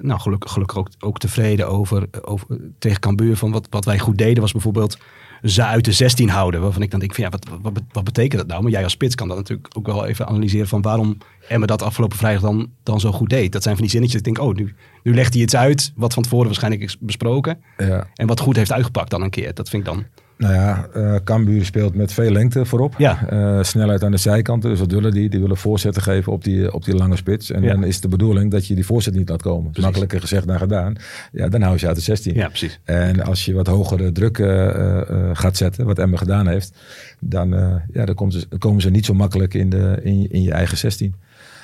[0.00, 2.46] nou gelukkig, gelukkig ook, ook tevreden over, over
[2.78, 4.98] tegen Cambuur van wat, wat wij goed deden was bijvoorbeeld
[5.42, 6.60] ze uit de 16 houden.
[6.60, 8.62] Waarvan ik dan denk van ja, wat, wat, wat betekent dat nou?
[8.62, 11.18] Maar jij als spits kan dat natuurlijk ook wel even analyseren van waarom
[11.48, 13.52] Emma dat afgelopen vrijdag dan, dan zo goed deed.
[13.52, 14.20] Dat zijn van die zinnetjes.
[14.20, 17.58] Ik denk, oh, nu, nu legt hij iets uit wat van tevoren waarschijnlijk is besproken.
[17.76, 18.06] ja.
[18.14, 19.54] En wat goed heeft uitgepakt dan een keer.
[19.54, 20.04] Dat vind ik dan.
[20.38, 22.94] Nou ja, eh Cambuur speelt met veel lengte voorop.
[22.98, 23.28] Ja.
[23.28, 24.70] Eh, snelheid aan de zijkanten.
[24.70, 25.28] Dus wat willen die?
[25.28, 27.50] Die willen voorzetten geven op die, op die lange spits.
[27.50, 27.72] En Ja.
[27.72, 29.64] dan is de bedoeling dat je die voorzet niet laat komen.
[29.64, 29.82] Precies.
[29.84, 30.94] Makkelijker gezegd dan gedaan.
[31.32, 32.34] Ja, dan hou je ze uit de 16.
[32.34, 32.80] Ja, precies.
[32.84, 35.00] En als je wat hogere druk eh,
[35.32, 36.72] gaat zetten, wat Emmer gedaan heeft,
[37.20, 37.48] dan,
[37.92, 40.52] ja, dan, komt ze, dan komen ze niet zo makkelijk in, de, in, in je
[40.52, 41.14] eigen 16.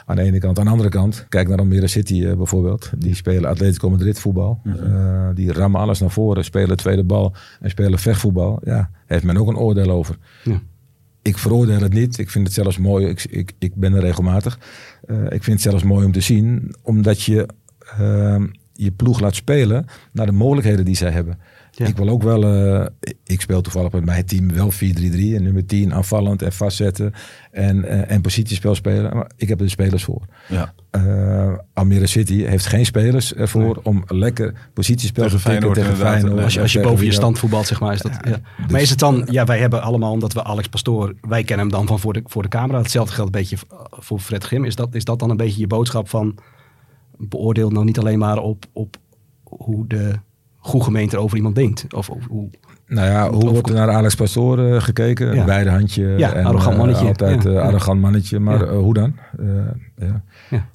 [0.07, 0.59] Aan de ene kant.
[0.59, 2.91] Aan de andere kant, kijk naar Almere City eh, bijvoorbeeld.
[2.97, 4.61] Die spelen Atletico Madrid voetbal.
[4.65, 8.61] Eh, die rammen alles naar voren, spelen tweede bal en spelen vechtvoetbal.
[8.65, 10.17] Ja, heeft men ook een oordeel over.
[10.45, 10.61] Ja.
[11.23, 12.19] Ik veroordeel het niet.
[12.19, 13.07] Ik vind het zelfs mooi.
[13.07, 14.59] Ik, ik, ik ben er regelmatig.
[15.07, 17.49] Eh, ik vind het zelfs mooi om te zien, omdat je
[17.99, 21.39] ehm, je ploeg laat spelen naar de mogelijkheden die zij hebben.
[21.75, 21.87] Ja.
[21.87, 22.87] Ik wil ook wel, eh,
[23.25, 27.13] ik speel toevallig met mijn team wel 4-3-3 en nummer 10 aanvallend en vastzetten
[27.51, 29.17] en, eh, en positiespel spelen.
[29.17, 30.23] Maar ik heb er de spelers voor.
[30.49, 30.75] Ja.
[31.73, 35.97] Almere City heeft geen spelers ervoor om lekker positiespel Tegen te Feyenoord tegen.
[35.97, 36.43] Feyenoord.
[36.43, 37.93] Als je, als je boven je stand voetbalt, zeg maar.
[37.93, 38.41] Is dat, ja.
[38.71, 41.77] Maar is het dan, ja, wij hebben allemaal, omdat we Alex Pastoor, wij kennen hem
[41.77, 42.79] dan van voor de, voor de camera.
[42.79, 43.57] Hetzelfde geldt een beetje
[43.91, 44.65] voor Fred Grim.
[44.65, 46.39] Is dat, is dat dan een beetje je boodschap van,
[47.17, 48.97] beoordeel nou niet alleen maar op, op
[49.43, 50.19] hoe de
[50.63, 51.87] goede gemeente over iemand denkt?
[51.95, 52.49] Of, of hoe,
[52.87, 55.35] Nou ja, hoe wordt er naar Alex Pastoor eh, gekeken?
[55.35, 55.45] Ja.
[55.45, 56.07] Beide handje.
[56.19, 57.07] Ja, en, arrogant eh, mannetje.
[57.07, 57.49] altijd Ja.
[57.49, 57.61] eh, Ja.
[57.61, 58.39] arrogant mannetje.
[58.39, 58.73] Maar Ja.
[58.73, 59.17] hoe dan?
[59.99, 60.09] Eh.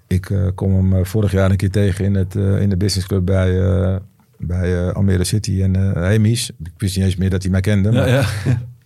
[0.07, 3.61] Ik kom hem vorig jaar een keer tegen in, het, eh, in de businessclub bij,
[3.61, 3.95] eh,
[4.38, 5.61] bij eh, Almere City.
[5.61, 7.91] En eh hey Mies, ik wist niet eens meer dat hij mij kende.
[7.91, 8.09] Ja, maar,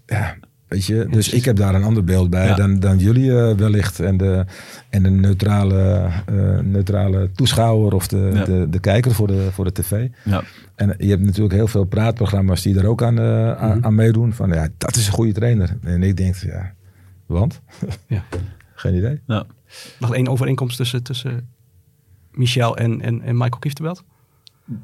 [0.05, 0.35] ja.
[0.71, 2.55] ja, weet je, dus ik heb daar een ander beeld bij Ja.
[2.55, 3.99] dan, dan jullie eh, wellicht.
[3.99, 4.45] En de,
[4.89, 8.45] en de neutrale, eh, neutrale toeschouwer of de, Ja.
[8.45, 10.07] de, de kijker voor de, voor de tv.
[10.23, 10.43] Ja.
[10.75, 13.85] En je hebt natuurlijk heel veel praatprogramma's die er ook aan, eh, aan, Mhm.
[13.85, 14.33] aan meedoen.
[14.33, 15.77] Van ja, dat is een goede trainer.
[15.83, 16.73] En ik denk, ja,
[17.25, 17.61] want?
[18.07, 18.23] Ja.
[18.75, 19.19] Geen idee.
[19.27, 19.45] Ja.
[19.99, 21.49] nog één overeenkomst tussen, tussen
[22.31, 24.03] Michel en, en, en Michael Kieftenbelt?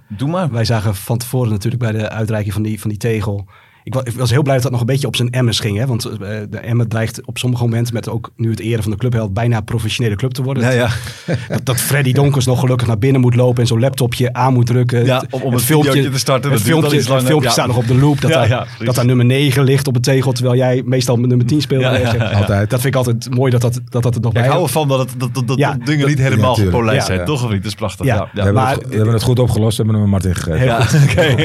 [0.09, 0.51] Doe maar.
[0.51, 3.45] Wij zagen van tevoren natuurlijk bij de uitreiking van die, van die tegel.
[3.87, 5.77] Ik was, ik was heel blij dat dat nog een beetje op zijn emmers ging.
[5.77, 5.85] Hè?
[5.85, 6.17] Want eh,
[6.49, 9.57] de Emmen dreigt op sommige momenten met ook nu het eren van de clubheld bijna
[9.57, 10.63] een professionele club te worden.
[10.63, 10.89] Ja, ja.
[11.49, 14.65] Dat, dat Freddy Donkers nog gelukkig naar binnen moet lopen en zo'n laptopje aan moet
[14.65, 15.05] drukken.
[15.05, 17.87] Ja, Het- om- om het videootje te starten, Het filmpje, het filmpje staat nog op
[17.87, 18.21] de loop.
[18.21, 21.27] Dat, Ja, daar, dat daar nummer 9 ligt op het tegel, terwijl jij meestal met
[21.29, 21.81] nummer 10 speelt.
[21.81, 22.29] Ja, ja, ja.
[22.31, 22.69] Altijd.
[22.69, 24.63] Dat vind ik altijd mooi dat dat, dat, dat er nog Ja, bij ik hou
[24.63, 27.19] ervan dat, het, dat, dat, dat Ja, dingen dat- niet helemaal gepolijst Ja, zijn.
[27.19, 27.25] ja.
[27.25, 27.57] Toch of niet?
[27.63, 28.05] Dat is prachtig.
[28.05, 28.15] Ja.
[28.15, 29.77] Ja, we, hebben maar- het, we hebben het goed opgelost.
[29.77, 30.65] We hebben hem Martin gegeven.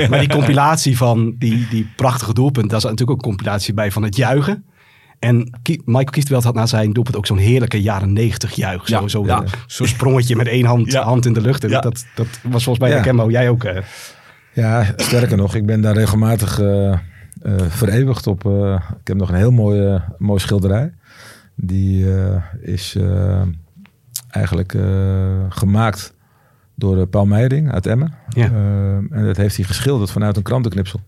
[0.10, 1.86] Maar die compilatie van die, die
[2.32, 4.64] prachtige doelpunt, daar zat natuurlijk ook een compilatie bij van het juichen.
[5.18, 5.36] En
[5.84, 8.88] Michael Kieftenbelt had na zijn doelpunt ook zo'n heerlijke jaren negentig juich.
[8.88, 9.44] Zo, Ja, zo, ja.
[9.66, 11.02] zo'n sprongetje met één hand, Ja.
[11.02, 11.64] hand in de lucht.
[11.64, 11.80] En Ja.
[11.80, 12.94] dat, dat was volgens mij Ja.
[12.94, 13.30] herkenbaar.
[13.30, 13.64] Jij ook.
[13.64, 13.82] eh.
[14.52, 16.92] Ja, sterker nog, ik ben daar regelmatig eh
[17.42, 18.44] eh, vereeuwigd op.
[19.00, 20.92] ik heb nog een heel mooie, mooie schilderij.
[21.56, 23.42] Die eh, is eh,
[24.30, 24.82] eigenlijk eh,
[25.48, 26.14] gemaakt
[26.74, 28.14] door Paul Meijering uit Emmen.
[28.28, 28.44] Ja.
[29.10, 31.00] En dat heeft hij geschilderd vanuit een krantenknipsel.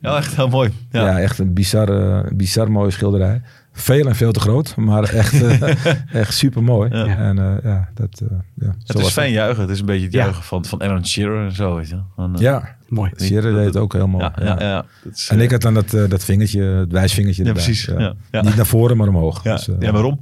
[0.00, 0.70] Ja, echt heel mooi.
[0.90, 1.20] Ja, Ja.
[1.20, 3.42] echt een bizarre, bizar mooie schilderij.
[3.72, 5.84] Veel en veel te groot, maar echt, eh,
[6.22, 6.90] echt super mooi.
[6.96, 7.06] Ja.
[7.06, 8.20] En eh, ja, dat.
[8.20, 9.60] eh, ja, zo Het is fijn juichen.
[9.62, 10.22] Het is een beetje het Ja.
[10.22, 11.74] juichen van, van Aaron Shearer en zo.
[11.76, 11.98] Weet je.
[12.16, 13.10] Van, Ja, Mooi.
[13.16, 14.24] Sierra deed het ook heel mooi.
[14.24, 14.84] ja, ja, ja.
[15.04, 17.64] Dat is, En ik had dan dat, dat vingertje, het wijsvingertje Ja, erbij.
[17.64, 17.84] precies.
[17.84, 18.14] Ja.
[18.30, 18.42] Ja.
[18.42, 19.44] Niet naar voren, maar omhoog.
[19.44, 19.54] ja.
[19.54, 20.20] Dus, ja, waarom?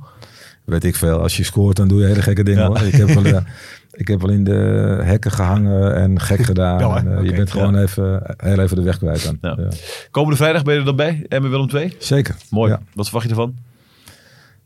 [0.64, 1.20] Weet ik veel.
[1.20, 2.66] Als je scoort, dan doe je hele gekke dingen Ja.
[2.66, 2.80] hoor.
[2.80, 3.22] Ik heb, wel,
[3.90, 6.78] ik heb wel in de hekken gehangen en gek gedaan.
[7.00, 7.24] En, eh.
[7.24, 9.56] Je bent gewoon even, heel even de weg kwijt dan.
[9.56, 9.68] Ja.
[10.10, 11.24] Komende vrijdag ben je er dan bij?
[11.28, 11.96] Emmen Willem 2?
[11.98, 12.36] Zeker.
[12.50, 12.76] Mooi.
[12.94, 13.54] Wat verwacht je ervan?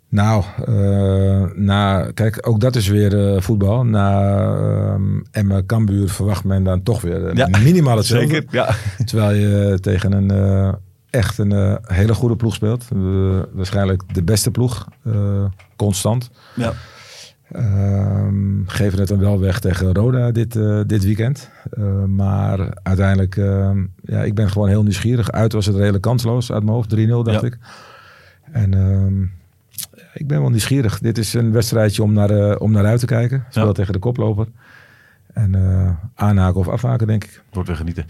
[0.09, 3.85] Nou, eh, na, kijk, ook dat is weer eh, voetbal.
[3.85, 4.99] Na
[5.31, 7.49] Emmen Cambuur verwacht men dan toch weer Ja.
[7.63, 8.29] minimaal hetzelfde.
[8.29, 8.45] Zeker.
[8.51, 8.75] Ja.
[9.05, 10.77] Terwijl je tegen een
[11.11, 12.85] echt een hele goede ploeg speelt.
[13.53, 14.89] Waarschijnlijk de beste ploeg,
[15.77, 16.31] constant.
[16.55, 16.73] ja.
[17.55, 21.51] Ehm, geven het dan wel weg tegen Roda dit, eh, dit weekend.
[21.71, 25.31] Eh, maar uiteindelijk, ehm, ja, ik ben gewoon heel nieuwsgierig.
[25.33, 27.47] Uit was het redelijk kansloos uit mijn hoofd, 3-0 dacht Ja.
[27.47, 27.59] ik.
[28.53, 29.23] En ehm,
[30.15, 30.99] ik ben wel nieuwsgierig.
[30.99, 33.45] Dit is een wedstrijdje om naar, eh, om naar uit te kijken.
[33.51, 33.75] Zowel Ja.
[33.75, 34.47] tegen de koploper.
[35.35, 37.43] En eh, aanhaken of afhaken, denk ik.
[37.53, 38.05] Wordt weer genieten.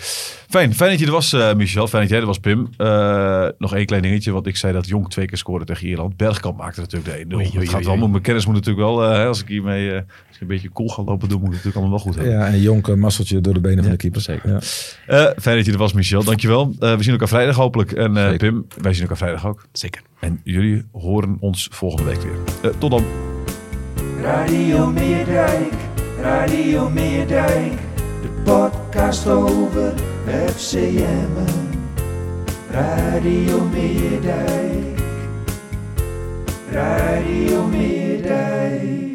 [0.48, 1.86] Fijn, fijn dat je er was, eh, Michel.
[1.88, 2.68] Fijn dat jij er was, Pim.
[2.76, 6.16] Eh, nog één klein dingetje, want ik zei dat Jong twee keer scoorde tegen Ierland.
[6.16, 7.36] Bergkamp maakte natuurlijk de 1-0.
[7.36, 9.48] Oei, oei, Het gaat oei, wel, maar mijn kennis moet natuurlijk wel, eh, als ik
[9.48, 11.90] hiermee eh, als ik een beetje cool ga lopen doen, moet ik het natuurlijk allemaal
[11.90, 12.32] wel goed hebben.
[12.32, 14.20] Ja, en Jonk masseltje door de benen van de keeper.
[14.20, 14.48] zeker.
[14.50, 14.58] Ja.
[15.06, 16.24] Eh, fijn dat je er was, Michel.
[16.24, 16.74] Dankjewel.
[16.78, 17.92] Eh we zien elkaar vrijdag hopelijk.
[17.92, 18.36] En eh.
[18.36, 19.66] Pim, wij zien elkaar vrijdag ook.
[19.72, 20.02] Zeker.
[20.20, 22.72] En jullie horen ons volgende week weer.
[22.78, 23.04] Tot dan.
[24.22, 25.72] Radio Meerdijk,
[26.24, 27.72] Radio Meerdijk,
[28.22, 29.92] de podcast over
[30.46, 31.30] FCM.
[32.70, 34.98] Radio Meerdijk,
[36.70, 39.13] Radio Meerdijk.